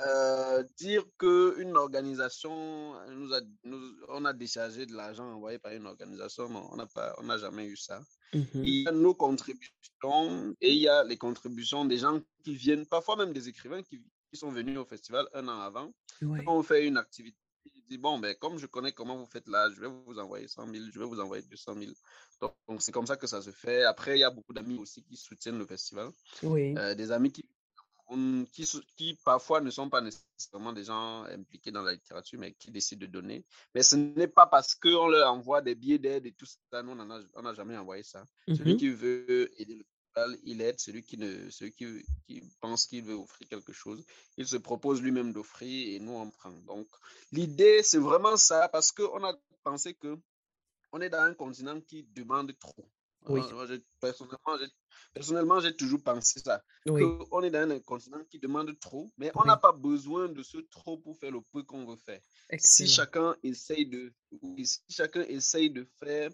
euh, 0.00 0.62
dire 0.78 1.04
qu'une 1.18 1.76
organisation, 1.76 2.94
nous 3.10 3.32
a, 3.34 3.40
nous, 3.64 3.80
on 4.08 4.24
a 4.24 4.32
déchargé 4.32 4.86
de 4.86 4.94
l'argent 4.94 5.30
envoyé 5.30 5.58
par 5.58 5.72
une 5.72 5.86
organisation, 5.86 6.48
non, 6.48 6.68
on 6.72 6.76
n'a 6.76 6.86
pas, 6.86 7.14
on 7.18 7.24
n'a 7.24 7.38
jamais 7.38 7.66
eu 7.66 7.76
ça. 7.76 8.00
Mhm. 8.32 8.46
Il 8.54 8.82
y 8.82 8.88
a 8.88 8.92
nos 8.92 9.14
contributions 9.14 10.54
et 10.60 10.72
il 10.72 10.78
y 10.80 10.88
a 10.88 11.04
les 11.04 11.16
contributions 11.16 11.84
des 11.84 11.98
gens 11.98 12.20
qui 12.44 12.54
viennent, 12.54 12.86
parfois 12.86 13.16
même 13.16 13.32
des 13.32 13.48
écrivains 13.48 13.82
qui, 13.82 14.02
qui 14.30 14.38
sont 14.38 14.50
venus 14.50 14.78
au 14.78 14.84
festival 14.84 15.28
un 15.34 15.46
an 15.48 15.60
avant. 15.60 15.92
Quand 16.20 16.56
on 16.56 16.62
fait 16.62 16.86
une 16.86 16.96
activité, 16.96 17.36
ils 17.66 17.84
disent, 17.88 17.98
bon, 17.98 18.18
ben, 18.18 18.34
comme 18.36 18.58
je 18.58 18.66
connais 18.66 18.92
comment 18.92 19.16
vous 19.16 19.26
faites 19.26 19.48
là, 19.48 19.70
je 19.70 19.80
vais 19.80 19.88
vous 19.88 20.18
envoyer 20.18 20.48
100 20.48 20.72
000, 20.72 20.84
je 20.92 20.98
vais 20.98 21.04
vous 21.04 21.20
envoyer 21.20 21.42
200 21.42 21.74
000. 21.78 21.92
Donc, 22.40 22.54
c'est 22.80 22.92
comme 22.92 23.06
ça 23.06 23.16
que 23.16 23.26
ça 23.26 23.42
se 23.42 23.50
fait. 23.50 23.84
Après, 23.84 24.16
il 24.16 24.20
y 24.20 24.24
a 24.24 24.30
beaucoup 24.30 24.52
d'amis 24.52 24.78
aussi 24.78 25.02
qui 25.02 25.16
soutiennent 25.16 25.58
le 25.58 25.66
festival. 25.66 26.10
Oui. 26.42 26.74
Euh, 26.78 26.94
des 26.94 27.12
amis 27.12 27.30
qui 27.30 27.44
qui, 28.52 28.68
qui, 28.96 29.18
parfois 29.24 29.60
ne 29.60 29.70
sont 29.70 29.88
pas 29.88 30.00
nécessairement 30.00 30.72
des 30.72 30.84
gens 30.84 31.24
impliqués 31.24 31.70
dans 31.70 31.82
la 31.82 31.92
littérature, 31.92 32.38
mais 32.38 32.52
qui 32.54 32.70
décident 32.70 33.00
de 33.00 33.10
donner. 33.10 33.44
Mais 33.74 33.82
ce 33.82 33.96
n'est 33.96 34.28
pas 34.28 34.46
parce 34.46 34.74
qu'on 34.74 35.08
leur 35.08 35.32
envoie 35.32 35.62
des 35.62 35.74
billets 35.74 35.98
d'aide 35.98 36.26
et 36.26 36.32
tout 36.32 36.46
ça, 36.46 36.82
nous, 36.82 36.92
on 36.92 37.42
n'a 37.42 37.54
jamais 37.54 37.76
envoyé 37.76 38.02
ça. 38.02 38.24
Celui 38.48 38.74
mhm. 38.74 38.78
qui 38.78 38.88
veut 38.88 39.50
aider 39.60 39.76
le 39.76 39.84
il 40.44 40.60
aide. 40.60 40.78
Celui 40.78 41.02
qui, 41.02 41.16
ne, 41.16 41.50
celui 41.50 41.72
qui, 41.72 42.04
qui 42.26 42.42
pense 42.60 42.86
qu'il 42.86 43.04
veut 43.04 43.14
offrir 43.14 43.48
quelque 43.48 43.72
chose, 43.72 44.04
il 44.36 44.46
se 44.46 44.56
propose 44.56 45.02
lui-même 45.02 45.32
d'offrir 45.32 45.94
et 45.94 45.98
nous, 45.98 46.12
on 46.12 46.30
prend. 46.30 46.50
Donc, 46.50 46.88
l'idée, 47.30 47.82
c'est 47.82 47.98
vraiment 47.98 48.36
ça, 48.36 48.68
parce 48.68 48.92
qu'on 48.92 49.24
a 49.24 49.34
pensé 49.62 49.94
que 49.94 50.18
on 50.92 51.00
est 51.00 51.08
dans 51.08 51.22
un 51.22 51.34
continent 51.34 51.80
qui 51.80 52.04
demande 52.04 52.52
trop. 52.58 52.86
Oui. 53.28 53.40
personnellement, 54.00 54.58
Personnellement, 55.14 55.60
j'ai 55.60 55.76
toujours 55.76 56.02
pensé 56.02 56.40
ça. 56.40 56.62
On 56.86 57.42
est 57.42 57.50
dans 57.50 57.70
un 57.70 57.80
continent 57.80 58.22
qui 58.30 58.38
demande 58.38 58.78
trop, 58.80 59.12
mais 59.18 59.30
on 59.34 59.44
n'a 59.44 59.56
pas 59.56 59.72
besoin 59.72 60.28
de 60.28 60.42
ce 60.42 60.58
trop 60.58 60.96
pour 60.98 61.16
faire 61.18 61.30
le 61.30 61.40
peu 61.52 61.62
qu'on 61.62 61.84
veut 61.84 61.96
faire. 61.96 62.20
Si 62.58 62.86
chacun 62.86 63.36
essaye 63.42 63.86
de, 63.86 64.12
si 64.64 64.80
chacun 64.88 65.22
essaye 65.22 65.70
de 65.70 65.86
faire 65.98 66.30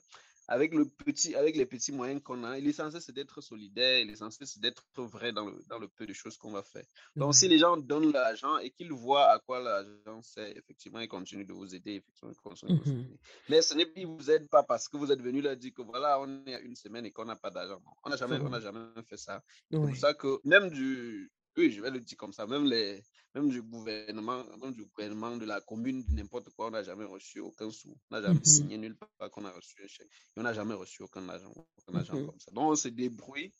avec, 0.48 0.74
le 0.74 0.86
petit, 0.86 1.34
avec 1.34 1.56
les 1.56 1.66
petits 1.66 1.92
moyens 1.92 2.22
qu'on 2.22 2.42
a, 2.42 2.58
l'essentiel 2.58 3.02
c'est 3.02 3.12
d'être 3.12 3.40
solidaire, 3.42 4.04
l'essentiel 4.04 4.46
c'est 4.46 4.60
d'être 4.60 4.84
vrai 4.96 5.32
dans 5.32 5.44
le, 5.44 5.62
dans 5.68 5.78
le 5.78 5.88
peu 5.88 6.06
de 6.06 6.14
choses 6.14 6.38
qu'on 6.38 6.50
va 6.50 6.62
faire. 6.62 6.84
Donc 7.14 7.34
si 7.34 7.48
les 7.48 7.58
gens 7.58 7.76
donnent 7.76 8.12
l'argent 8.12 8.56
et 8.58 8.70
qu'ils 8.70 8.92
voient 8.92 9.30
à 9.30 9.38
quoi 9.38 9.60
l'argent 9.60 10.22
sert, 10.22 10.56
effectivement, 10.56 11.00
ils 11.00 11.08
continuent 11.08 11.46
de 11.46 11.52
vous 11.52 11.74
aider, 11.74 11.96
effectivement, 11.96 12.32
ils 12.32 12.40
continuent 12.40 12.78
de 12.78 12.82
vous 12.82 12.92
mhm. 12.92 13.16
Mais 13.50 13.60
ce 13.60 13.74
n'est 13.74 13.86
pas, 13.86 14.00
vous 14.04 14.30
aide 14.30 14.48
pas 14.48 14.62
parce 14.62 14.88
que 14.88 14.96
vous 14.96 15.12
êtes 15.12 15.20
venu 15.20 15.42
là 15.42 15.54
dire 15.54 15.72
que 15.74 15.82
voilà, 15.82 16.18
on 16.20 16.46
est 16.46 16.54
à 16.54 16.60
une 16.60 16.76
semaine 16.76 17.04
et 17.04 17.10
qu'on 17.10 17.26
n'a 17.26 17.36
pas 17.36 17.50
d'argent. 17.50 17.82
On 18.04 18.08
n'a 18.08 18.16
jamais, 18.16 18.38
on 18.40 18.60
jamais 18.60 18.80
fait 19.06 19.16
ça. 19.18 19.42
C'est 19.70 19.78
pour 19.78 19.96
ça 19.96 20.14
que 20.14 20.40
même 20.44 20.70
du, 20.70 21.30
oui, 21.56 21.70
je 21.70 21.80
vais 21.80 21.90
le 21.90 22.00
dire 22.00 22.16
comme 22.16 22.32
ça, 22.32 22.46
même, 22.46 22.64
les, 22.64 23.02
même 23.34 23.48
du 23.48 23.62
gouvernement, 23.62 24.44
même 24.60 24.72
du 24.72 24.84
gouvernement 24.84 25.36
de 25.36 25.44
la 25.44 25.60
commune, 25.60 26.04
n'importe 26.10 26.50
quoi, 26.50 26.68
on 26.68 26.70
n'a 26.70 26.82
jamais 26.82 27.04
reçu 27.04 27.40
aucun 27.40 27.70
sou. 27.70 27.96
On 28.10 28.16
n'a 28.16 28.22
jamais 28.22 28.38
mhm. 28.38 28.44
signé 28.44 28.78
nulle 28.78 28.96
part 28.96 29.30
qu'on 29.30 29.44
a 29.44 29.50
reçu 29.50 29.82
un 29.82 29.86
chèque. 29.86 30.08
Et 30.36 30.40
on 30.40 30.42
n'a 30.42 30.52
jamais 30.52 30.74
reçu 30.74 31.02
aucun 31.02 31.28
argent, 31.28 31.52
aucun 31.86 31.98
mhm. 31.98 32.26
comme 32.26 32.40
ça. 32.40 32.50
Donc 32.52 32.70
on 32.70 32.76
se 32.76 32.88
débrouille, 32.88 33.52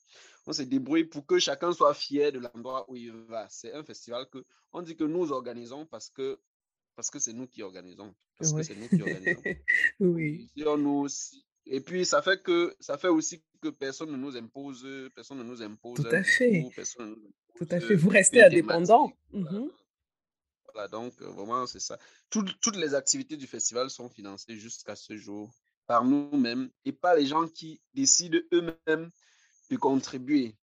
on 0.47 0.53
se 0.53 0.63
débrouille 0.63 1.05
pour 1.05 1.27
que 1.27 1.39
chacun 1.39 1.73
soit 1.73 1.95
fier 1.95 2.33
de 2.33 2.39
l'endroit 2.39 2.91
où 2.91 2.97
il 2.97 3.13
va. 3.13 3.49
C'est 3.51 3.73
un 3.73 3.85
festival 3.85 4.29
que 4.31 4.45
on 4.73 4.83
dit 4.83 4.97
que 4.97 5.05
nous 5.05 5.33
organisons 5.33 5.87
parce 5.87 6.11
que 6.11 6.39
parce 6.95 7.11
que 7.11 7.19
c'est 7.19 7.33
nous 7.33 7.47
qui 7.47 7.63
organisons. 7.63 8.15
Parce 8.39 8.53
que 8.53 8.63
c'est 8.63 8.75
nous 8.75 8.89
qui 8.89 9.03
organisons. 9.03 9.43
oui. 10.01 10.51
Nous, 10.57 11.07
et 11.71 11.81
puis, 11.81 12.07
ça 12.07 12.23
fait 12.23 12.43
que 12.43 12.75
ça 12.81 12.97
fait 12.97 13.09
aussi 13.09 13.43
que 13.61 13.69
personne 13.69 14.11
ne 14.11 14.17
nous 14.17 14.37
impose, 14.37 14.87
personne 15.15 15.39
ne 15.39 15.43
nous 15.43 15.63
impose. 15.63 15.97
Tout 15.97 16.07
à 16.11 16.23
fait. 16.23 16.65
Tout 17.59 17.67
à 17.71 17.81
fait. 17.81 17.95
Vous 17.95 18.09
restez 18.09 18.43
indépendant. 18.43 19.13
Mhm. 19.33 19.71
Voilà, 20.73 20.89
donc 20.89 21.13
euh, 21.21 21.27
vraiment, 21.27 21.67
c'est 21.67 21.81
ça. 21.81 21.99
toutes 22.31 22.77
les 22.77 22.95
activités 22.95 23.37
du 23.37 23.47
festival 23.47 23.91
sont 23.91 24.09
financées 24.09 24.57
jusqu'à 24.57 24.95
ce 24.95 25.17
jour 25.17 25.53
par 25.87 26.05
nous-mêmes 26.05 26.71
et 26.85 26.93
pas 26.93 27.17
les 27.17 27.27
gens 27.27 27.49
qui 27.49 27.81
décident 27.95 28.39
eux-mêmes 28.53 29.11
de 29.71 29.77
contribuer. 29.77 30.55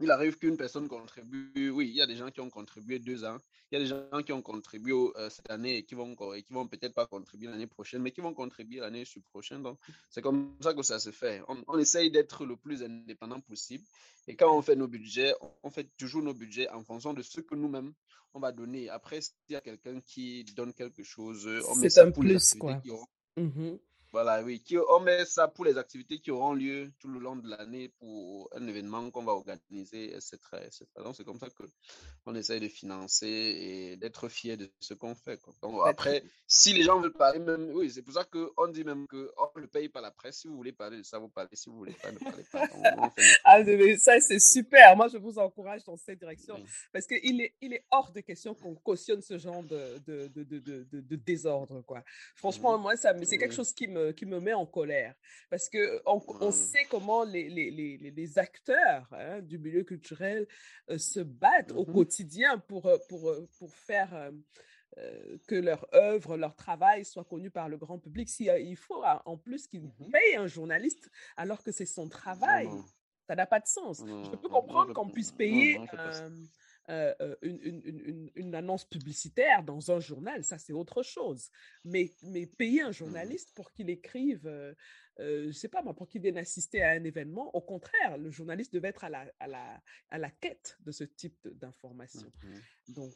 Il 0.00 0.10
arrive 0.10 0.38
qu'une 0.38 0.56
personne 0.56 0.88
contribue. 0.88 1.70
Oui, 1.70 1.88
il 1.88 1.94
y 1.94 2.02
a 2.02 2.06
des 2.06 2.16
gens 2.16 2.30
qui 2.30 2.40
ont 2.40 2.50
contribué 2.50 2.98
deux 2.98 3.24
ans. 3.24 3.36
Il 3.70 3.78
y 3.78 3.80
a 3.80 3.84
des 3.84 3.86
gens 3.86 4.22
qui 4.24 4.32
ont 4.32 4.42
contribué 4.42 4.92
euh, 4.92 5.28
cette 5.30 5.50
année 5.50 5.76
et 5.78 5.82
qui 5.84 5.94
vont, 5.94 6.14
qui 6.14 6.52
vont 6.52 6.66
peut-être 6.66 6.94
pas 6.94 7.06
contribuer 7.06 7.48
l'année 7.48 7.66
prochaine, 7.66 8.02
mais 8.02 8.10
qui 8.10 8.20
vont 8.20 8.34
contribuer 8.34 8.80
l'année 8.80 9.04
prochaine. 9.30 9.62
Donc, 9.62 9.78
c'est 10.08 10.22
comme 10.22 10.56
ça 10.60 10.74
que 10.74 10.82
ça 10.82 10.98
se 10.98 11.10
fait. 11.10 11.42
On, 11.48 11.56
on 11.68 11.78
essaye 11.78 12.10
d'être 12.10 12.44
le 12.46 12.56
plus 12.56 12.82
indépendant 12.82 13.40
possible. 13.40 13.84
Et 14.28 14.36
quand 14.36 14.56
on 14.56 14.62
fait 14.62 14.76
nos 14.76 14.88
budgets, 14.88 15.34
on 15.62 15.70
fait 15.70 15.88
toujours 15.96 16.22
nos 16.22 16.34
budgets 16.34 16.68
en 16.70 16.82
fonction 16.82 17.12
de 17.14 17.22
ce 17.22 17.40
que 17.40 17.54
nous-mêmes, 17.54 17.92
on 18.34 18.40
va 18.40 18.52
donner. 18.52 18.88
Après, 18.88 19.20
s'il 19.20 19.34
y 19.50 19.56
a 19.56 19.60
quelqu'un 19.60 20.00
qui 20.00 20.44
donne 20.56 20.72
quelque 20.72 21.02
chose, 21.02 21.48
on 21.68 21.76
met 21.76 21.90
ça 21.90 22.04
un 22.04 22.10
plus, 22.12 22.54
quoi. 22.54 22.80
Voilà, 24.12 24.42
oui. 24.42 24.60
Qui, 24.60 24.76
on 24.76 25.00
met 25.00 25.24
ça 25.24 25.46
pour 25.46 25.64
les 25.64 25.78
activités 25.78 26.18
qui 26.18 26.32
auront 26.32 26.52
lieu 26.52 26.90
tout 26.98 27.08
le 27.08 27.20
long 27.20 27.36
de 27.36 27.48
l'année 27.48 27.88
pour 28.00 28.50
un 28.56 28.66
événement 28.66 29.08
qu'on 29.10 29.22
va 29.22 29.32
organiser, 29.32 30.10
etc. 30.10 30.38
etc. 30.64 30.84
Donc, 30.96 31.14
c'est 31.14 31.24
comme 31.24 31.38
ça 31.38 31.46
qu'on 32.24 32.34
essaye 32.34 32.58
de 32.58 32.66
financer 32.68 33.28
et 33.28 33.96
d'être 33.96 34.28
fier 34.28 34.56
de 34.56 34.68
ce 34.80 34.94
qu'on 34.94 35.14
fait. 35.14 35.40
Donc, 35.62 35.80
après, 35.86 36.24
si 36.48 36.72
les 36.72 36.82
gens 36.82 37.00
veulent 37.00 37.12
parler, 37.12 37.38
même, 37.38 37.70
oui, 37.72 37.88
c'est 37.90 38.02
pour 38.02 38.14
ça 38.14 38.24
qu'on 38.24 38.66
dit 38.68 38.82
même 38.82 39.06
qu'on 39.06 39.60
ne 39.60 39.66
paye 39.66 39.88
pas 39.88 40.00
la 40.00 40.10
presse. 40.10 40.38
Si 40.38 40.48
vous 40.48 40.56
voulez 40.56 40.72
parler 40.72 40.98
de 40.98 41.04
ça, 41.04 41.18
vous 41.18 41.28
parlez. 41.28 41.50
Si 41.52 41.68
vous 41.68 41.76
voulez 41.76 41.92
pas, 41.92 42.10
ne 42.10 42.18
parlez 42.18 42.44
pas. 42.50 42.68
ah, 43.44 43.62
mais 43.62 43.96
ça, 43.96 44.18
c'est 44.20 44.40
super. 44.40 44.96
Moi, 44.96 45.06
je 45.06 45.18
vous 45.18 45.38
encourage 45.38 45.84
dans 45.84 45.96
cette 45.96 46.18
direction 46.18 46.56
parce 46.92 47.06
qu'il 47.06 47.40
est, 47.40 47.54
il 47.60 47.74
est 47.74 47.84
hors 47.92 48.10
de 48.10 48.20
question 48.20 48.54
qu'on 48.54 48.74
cautionne 48.74 49.22
ce 49.22 49.38
genre 49.38 49.62
de, 49.62 49.98
de, 50.06 50.26
de, 50.28 50.58
de, 50.58 51.00
de 51.00 51.16
désordre. 51.16 51.82
Quoi. 51.82 52.02
Franchement, 52.34 52.76
moi, 52.76 52.96
ça, 52.96 53.14
c'est 53.24 53.38
quelque 53.38 53.54
chose 53.54 53.72
qui 53.72 53.86
me 53.86 53.99
qui 54.16 54.26
me 54.26 54.40
met 54.40 54.52
en 54.52 54.66
colère. 54.66 55.14
Parce 55.50 55.68
qu'on 55.68 56.00
on 56.06 56.48
mmh. 56.48 56.52
sait 56.52 56.84
comment 56.88 57.24
les, 57.24 57.48
les, 57.48 57.70
les, 57.70 58.10
les 58.10 58.38
acteurs 58.38 59.08
hein, 59.12 59.40
du 59.40 59.58
milieu 59.58 59.84
culturel 59.84 60.46
euh, 60.90 60.98
se 60.98 61.20
battent 61.20 61.72
au 61.72 61.82
mmh 61.82 61.92
quotidien 61.92 62.58
pour, 62.58 62.86
euh, 62.86 62.98
pour, 63.08 63.30
euh, 63.30 63.48
pour 63.58 63.74
faire 63.74 64.30
que 65.46 65.54
leur 65.54 65.86
œuvre, 65.94 66.36
leur 66.36 66.56
travail 66.56 67.04
soit 67.04 67.24
connu 67.24 67.48
par 67.48 67.68
le 67.68 67.76
grand 67.76 67.98
public. 67.98 68.28
Si, 68.28 68.46
il 68.46 68.76
faut 68.76 69.02
en 69.24 69.36
plus 69.36 69.68
qu'ils 69.68 69.84
mmh 69.84 70.10
payent 70.10 70.36
un 70.36 70.48
journaliste 70.48 71.08
alors 71.36 71.62
que 71.62 71.70
c'est 71.70 71.86
son 71.86 72.08
travail. 72.08 72.68
Ça 73.28 73.36
n'a 73.36 73.46
pas 73.46 73.60
de 73.60 73.66
sens. 73.68 74.02
Je 74.04 74.36
peux 74.36 74.48
comprendre 74.48 74.92
qu'on 74.92 75.08
puisse 75.08 75.30
payer 75.30 75.78
euh, 76.88 77.36
une, 77.42 77.82
une, 77.84 78.30
une, 78.34 78.54
annonce 78.54 78.84
publicitaire 78.84 79.62
dans 79.62 79.92
un 79.92 80.00
journal, 80.00 80.42
ça 80.42 80.58
c'est 80.58 80.72
autre 80.72 81.04
chose. 81.04 81.50
Mais, 81.84 82.10
mais 82.22 82.46
payer 82.46 82.82
un 82.82 82.90
mmh 82.90 82.94
journaliste 82.94 83.52
pour 83.54 83.70
qu'il 83.70 83.90
écrive, 83.90 84.46
euh, 84.46 84.74
je 85.18 85.46
ne 85.46 85.52
sais 85.52 85.68
pas 85.68 85.82
moi, 85.82 85.94
pour 85.94 86.08
qu'il 86.08 86.22
vienne 86.22 86.38
assister 86.38 86.82
à 86.82 86.90
un 86.90 87.04
événement, 87.04 87.54
au 87.54 87.60
contraire, 87.60 88.18
le 88.18 88.30
journaliste 88.30 88.74
devait 88.74 88.88
être 88.88 89.04
à 89.04 89.08
la, 89.08 89.24
à 89.38 89.46
la, 89.46 89.80
à 90.10 90.18
la 90.18 90.30
quête 90.30 90.78
de 90.80 90.90
ce 90.90 91.04
type 91.04 91.46
d'information. 91.46 92.32
Mmh 92.42 92.94
Donc, 92.94 93.14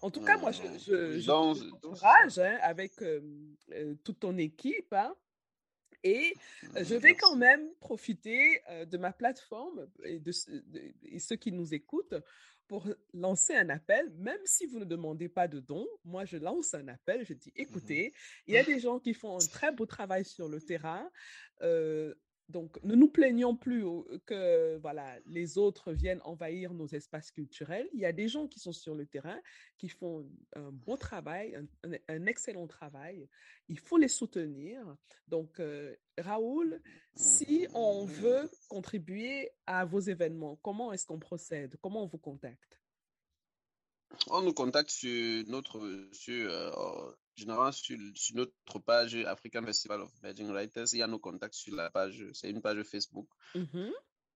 en 0.00 0.10
tout 0.10 0.24
cas, 0.24 0.36
moi, 0.38 0.50
je, 0.50 0.62
je, 0.78 1.20
je 1.20 2.40
hein, 2.40 2.58
avec 2.60 2.92
toute 4.02 4.18
ton 4.18 4.36
équipe. 4.36 4.92
Hein, 4.92 5.14
et 6.02 6.34
mmh, 6.62 6.82
je 6.82 6.94
vais 6.96 7.14
quand 7.14 7.36
même 7.36 7.72
profiter 7.78 8.60
de 8.86 8.98
ma 8.98 9.12
plateforme 9.12 9.86
et 10.02 10.18
de, 10.18 10.32
et 11.04 11.20
ceux 11.20 11.36
qui 11.36 11.52
nous 11.52 11.72
écoutent 11.72 12.16
pour 12.68 12.88
lancer 13.12 13.54
un 13.54 13.68
appel, 13.68 14.10
même 14.16 14.40
si 14.44 14.66
vous 14.66 14.78
ne 14.78 14.84
demandez 14.84 15.28
pas 15.28 15.48
de 15.48 15.60
dons, 15.60 15.86
moi 16.04 16.24
je 16.24 16.36
lance 16.36 16.74
un 16.74 16.88
appel, 16.88 17.24
je 17.26 17.34
dis, 17.34 17.50
mmh 17.50 17.60
écoutez, 17.60 18.14
il 18.46 18.54
y 18.54 18.58
a 18.58 18.64
des 18.64 18.80
gens 18.80 18.98
qui 18.98 19.14
font 19.14 19.36
un 19.36 19.46
très 19.46 19.72
beau 19.72 19.86
travail 19.86 20.24
sur 20.24 20.48
le 20.48 20.60
terrain. 20.60 21.10
Euh, 21.62 22.14
donc, 22.48 22.78
ne 22.82 22.94
nous 22.94 23.08
plaignons 23.08 23.56
plus 23.56 23.84
que 24.26 24.76
voilà, 24.78 25.18
les 25.26 25.58
autres 25.58 25.92
viennent 25.92 26.20
envahir 26.24 26.74
nos 26.74 26.86
espaces 26.86 27.30
culturels. 27.30 27.88
Il 27.92 28.00
y 28.00 28.04
a 28.04 28.12
des 28.12 28.28
gens 28.28 28.46
qui 28.46 28.60
sont 28.60 28.72
sur 28.72 28.94
le 28.94 29.06
terrain, 29.06 29.40
qui 29.78 29.88
font 29.88 30.28
un 30.54 30.70
beau 30.70 30.96
travail, 30.96 31.56
un, 32.08 32.26
excellent 32.26 32.66
travail. 32.66 33.28
Il 33.68 33.78
faut 33.78 33.96
les 33.96 34.08
soutenir. 34.08 34.84
Donc, 35.28 35.60
euh, 35.60 35.96
Raoul, 36.18 36.82
si 37.14 37.66
on 37.74 38.04
veut 38.04 38.50
contribuer 38.68 39.50
à 39.66 39.84
vos 39.84 40.00
événements, 40.00 40.56
comment 40.62 40.92
est-ce 40.92 41.06
qu'on 41.06 41.18
procède? 41.18 41.76
Comment 41.80 42.02
on 42.02 42.06
vous 42.06 42.18
contacte? 42.18 42.80
On 44.28 44.42
nous 44.42 44.52
contacte 44.52 44.90
sur 44.90 45.44
notre, 45.48 46.08
sur, 46.12 46.50
euh, 46.50 47.12
généralement 47.34 47.72
sur, 47.72 47.98
notre 48.34 48.78
page 48.80 49.14
African 49.16 49.64
Festival 49.64 50.02
of 50.02 50.10
Emerging 50.22 50.48
Writers. 50.48 50.92
Il 50.92 50.98
y 50.98 51.02
a 51.02 51.06
nos 51.06 51.18
contacts 51.18 51.54
sur 51.54 51.74
la 51.74 51.90
page, 51.90 52.24
c'est 52.32 52.50
une 52.50 52.60
page 52.60 52.82
Facebook. 52.82 53.28
Mmh 53.54 53.90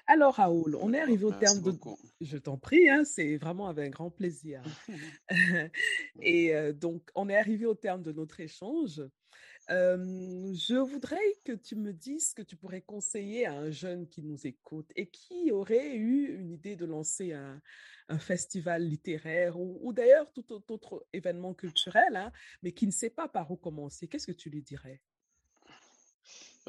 Alors, 0.07 0.35
Raoul, 0.35 0.77
on 0.77 0.93
est 0.93 1.01
arrivé 1.01 1.25
au 1.25 1.33
terme 1.33 1.63
de. 1.63 1.73
Je 2.21 2.37
t'en 2.37 2.59
prie, 2.59 2.91
hein, 2.91 3.05
c'est 3.05 3.39
vraiment 3.39 3.69
avec 3.69 3.87
un 3.87 3.91
grand 3.91 4.11
plaisir. 4.11 4.63
et 6.21 6.73
donc, 6.75 7.11
on 7.15 7.29
est 7.29 7.37
arrivé 7.37 7.67
au 7.67 7.75
terme 7.75 8.03
de 8.03 8.13
notre 8.13 8.41
échange. 8.41 9.03
Je 9.69 10.79
voudrais 10.79 11.17
que 11.45 11.53
tu 11.53 11.77
me 11.77 11.93
dises 11.93 12.31
ce 12.31 12.35
que 12.35 12.43
tu 12.43 12.57
pourrais 12.57 12.83
conseiller 12.83 13.47
à 13.47 13.55
un 13.55 13.71
jeune 13.71 14.09
qui 14.09 14.23
nous 14.23 14.47
écoute 14.47 14.91
et 14.97 15.07
qui 15.09 15.51
aurait 15.53 15.95
eu 15.95 16.39
une 16.39 16.51
idée 16.51 16.77
de 16.77 16.85
lancer 16.85 17.33
un, 17.33 17.61
festival 18.19 18.83
littéraire 18.87 19.59
ou, 19.59 19.93
d'ailleurs 19.95 20.31
tout 20.33 20.53
autre 20.53 21.07
événement 21.15 21.55
culturel, 21.55 22.17
hein, 22.17 22.33
mais 22.63 22.73
qui 22.73 22.87
ne 22.87 22.93
sait 22.93 23.11
pas 23.11 23.29
par 23.29 23.51
où 23.51 23.57
commencer. 23.57 24.09
Qu'est-ce 24.09 24.27
que 24.27 24.33
tu 24.33 24.51
lui 24.51 24.63
dirais? 24.63 25.01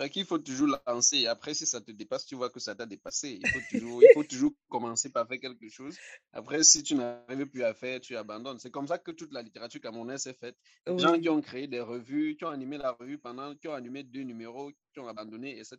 Qu'il 0.09 0.25
faut 0.25 0.37
toujours 0.37 0.77
lancer. 0.87 1.25
Après, 1.27 1.53
si 1.53 1.65
ça 1.65 1.81
te 1.81 1.91
dépasse, 1.91 2.25
tu 2.25 2.35
vois 2.35 2.49
que 2.49 2.59
ça 2.59 2.75
t'a 2.75 2.85
dépassé. 2.85 3.39
Il 3.41 3.47
faut, 3.47 3.59
toujours, 3.71 4.03
il 4.03 4.09
faut 4.13 4.23
toujours 4.23 4.51
commencer 4.69 5.09
par 5.09 5.27
faire 5.27 5.39
quelque 5.39 5.69
chose. 5.69 5.95
Après, 6.33 6.63
si 6.63 6.83
tu 6.83 6.95
n'arrives 6.95 7.45
plus 7.45 7.63
à 7.63 7.73
faire, 7.73 7.99
tu 8.01 8.15
abandonnes. 8.17 8.59
C'est 8.59 8.71
comme 8.71 8.87
ça 8.87 8.97
que 8.97 9.11
toute 9.11 9.31
la 9.31 9.41
littérature 9.41 9.81
camerounaise 9.81 10.21
s'est 10.21 10.33
faite. 10.33 10.57
Des 10.85 10.99
gens 10.99 11.19
qui 11.19 11.29
ont 11.29 11.41
créé 11.41 11.67
des 11.67 11.79
revues, 11.79 12.35
qui 12.37 12.45
ont 12.45 12.49
animé 12.49 12.77
la 12.77 12.91
revue 12.91 13.17
pendant, 13.17 13.55
qui 13.55 13.67
ont 13.67 13.73
animé 13.73 14.03
deux 14.03 14.23
numéros, 14.23 14.71
qui 14.93 14.99
ont 14.99 15.07
abandonné, 15.07 15.57
etc. 15.57 15.77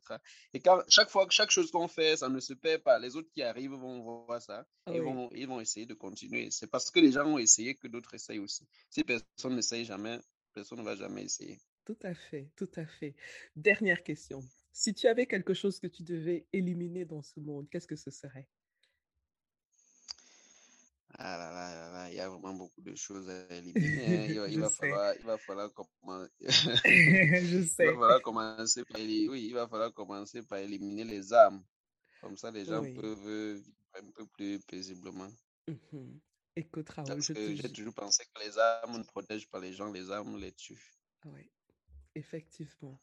Et 0.55 0.61
quand, 0.61 0.83
chaque 0.89 1.11
fois, 1.11 1.27
chaque 1.31 1.51
chose 1.51 1.71
qu'on 1.71 1.89
fait, 1.89 2.17
ça 2.17 2.29
ne 2.29 2.41
se 2.41 2.55
perd 2.55 2.83
pas. 2.83 2.99
Les 2.99 3.17
autres 3.17 3.31
qui 3.35 3.43
arrivent 3.43 3.73
vont 3.73 4.25
voir 4.25 4.41
ça 4.41 4.67
et 4.91 5.01
vont, 5.01 5.31
ils 5.33 5.47
vont 5.47 5.61
essayer 5.61 5.87
de 5.87 5.95
continuer. 5.95 6.51
C'est 6.51 6.69
parce 6.69 6.91
que 6.91 7.01
les 7.01 7.13
gens 7.13 7.27
ont 7.27 7.39
essayé 7.39 7.75
que 7.75 7.89
d'autres 7.89 8.15
essayent 8.15 8.39
aussi. 8.39 8.67
Si 8.91 9.05
personne 9.05 9.57
n'essaye 9.57 9.85
jamais, 9.85 10.19
personne 10.55 10.79
ne 10.79 10.85
va 10.85 10.97
jamais 10.97 11.25
essayer. 11.25 11.59
Tout 11.87 11.99
à 12.03 12.15
fait, 12.15 12.51
tout 12.57 12.71
à 12.75 12.85
fait. 12.85 13.15
Dernière 13.55 14.03
question. 14.03 14.43
Si 14.73 14.93
tu 14.93 15.07
avais 15.07 15.27
quelque 15.27 15.55
chose 15.55 15.79
que 15.79 15.87
tu 15.87 16.03
devais 16.03 16.45
éliminer 16.53 17.05
dans 17.05 17.23
ce 17.23 17.39
monde, 17.39 17.69
qu'est-ce 17.71 17.87
que 17.87 17.95
ce 17.95 18.11
serait? 18.11 18.49
Ah 21.19 21.39
là 21.39 21.53
là, 21.53 21.93
là 21.93 22.11
il 22.11 22.17
y 22.17 22.21
a 22.21 22.29
vraiment 22.29 22.55
beaucoup 22.55 22.83
de 22.83 22.95
choses 22.97 23.31
à 23.31 23.55
éliminer. 23.55 24.37
Hein. 24.37 24.47
Il, 24.51 24.59
va, 24.59 24.69
falloir, 24.71 25.15
il 25.15 25.25
va 25.25 25.39
falloir 25.39 25.73
commencer. 25.73 26.33
Je 26.41 27.63
sais. 27.63 27.85
Il 27.85 27.93
va 27.93 28.01
falloir 28.01 28.23
commencer 28.23 28.85
par, 28.85 29.01
oui, 29.01 29.47
il 29.47 29.55
va 29.55 29.69
falloir 29.69 29.95
commencer 29.95 30.43
par 30.43 30.59
éliminer 30.59 31.05
les 31.05 31.33
armes. 31.33 31.65
Comme 32.21 32.37
ça, 32.37 32.51
les 32.51 32.65
gens 32.65 32.83
peuvent 32.83 33.55
vivre 33.55 33.65
un 33.95 34.11
peu 34.11 34.27
plus 34.27 34.59
paisiblement. 34.67 35.29
Mmh 35.69 36.19
Écoute, 36.57 36.89
Raoul, 36.89 37.07
Parce 37.07 37.29
que 37.29 37.55
j'ai 37.55 37.71
toujours 37.71 37.95
pensé 37.95 38.25
que 38.35 38.43
les 38.43 38.59
armes 38.59 38.99
ne 38.99 39.05
protègent 39.05 39.49
pas 39.49 39.61
les 39.61 39.73
gens, 39.73 39.93
les 39.93 40.11
armes 40.11 40.39
les 40.39 40.53
tuent. 40.53 40.97
Oui. 41.27 41.51
Effectivement. 42.17 42.99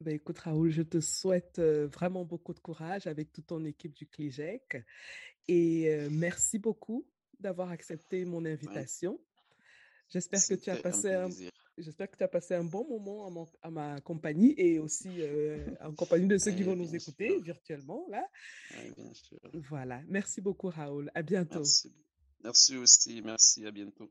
Ben, 0.00 0.14
écoute, 0.14 0.38
Raoul, 0.38 0.70
je 0.70 0.82
te 0.82 1.00
souhaite 1.00 1.60
vraiment 1.60 2.24
beaucoup 2.24 2.54
de 2.54 2.58
courage 2.58 3.06
avec 3.06 3.32
toute 3.32 3.46
ton 3.46 3.64
équipe 3.64 3.94
du 3.94 4.06
CLIGEC. 4.06 4.84
Et 5.46 6.08
merci 6.10 6.58
beaucoup 6.58 7.06
d'avoir 7.38 7.70
accepté 7.70 8.24
mon 8.24 8.44
invitation. 8.44 9.20
J'espère 10.08 10.40
que 10.44 10.54
tu 10.54 10.70
as 10.70 10.76
passé 10.76 11.12
un, 11.12 11.28
j'espère 11.78 12.10
que 12.10 12.16
tu 12.16 12.24
as 12.24 12.28
passé 12.28 12.54
un 12.54 12.64
bon 12.64 12.84
moment 12.88 13.48
à, 13.62 13.70
ma 13.70 14.00
compagnie 14.00 14.54
et 14.56 14.80
aussi 14.80 15.22
en 15.80 15.94
compagnie 15.94 16.26
de 16.26 16.38
ceux 16.38 16.50
qui 16.50 16.64
vont 16.64 16.74
nous 16.74 16.94
écouter 16.94 17.38
virtuellement 17.40 18.06
là. 18.10 18.26
bien 18.96 19.14
sûr. 19.14 19.38
Voilà. 19.52 20.02
Merci 20.08 20.40
beaucoup, 20.40 20.68
Raoul. 20.68 21.12
À 21.14 21.22
bientôt. 21.22 21.60
Merci. 21.60 21.92
Merci 22.42 22.76
aussi. 22.76 23.22
Merci. 23.22 23.66
À 23.66 23.70
bientôt. 23.70 24.10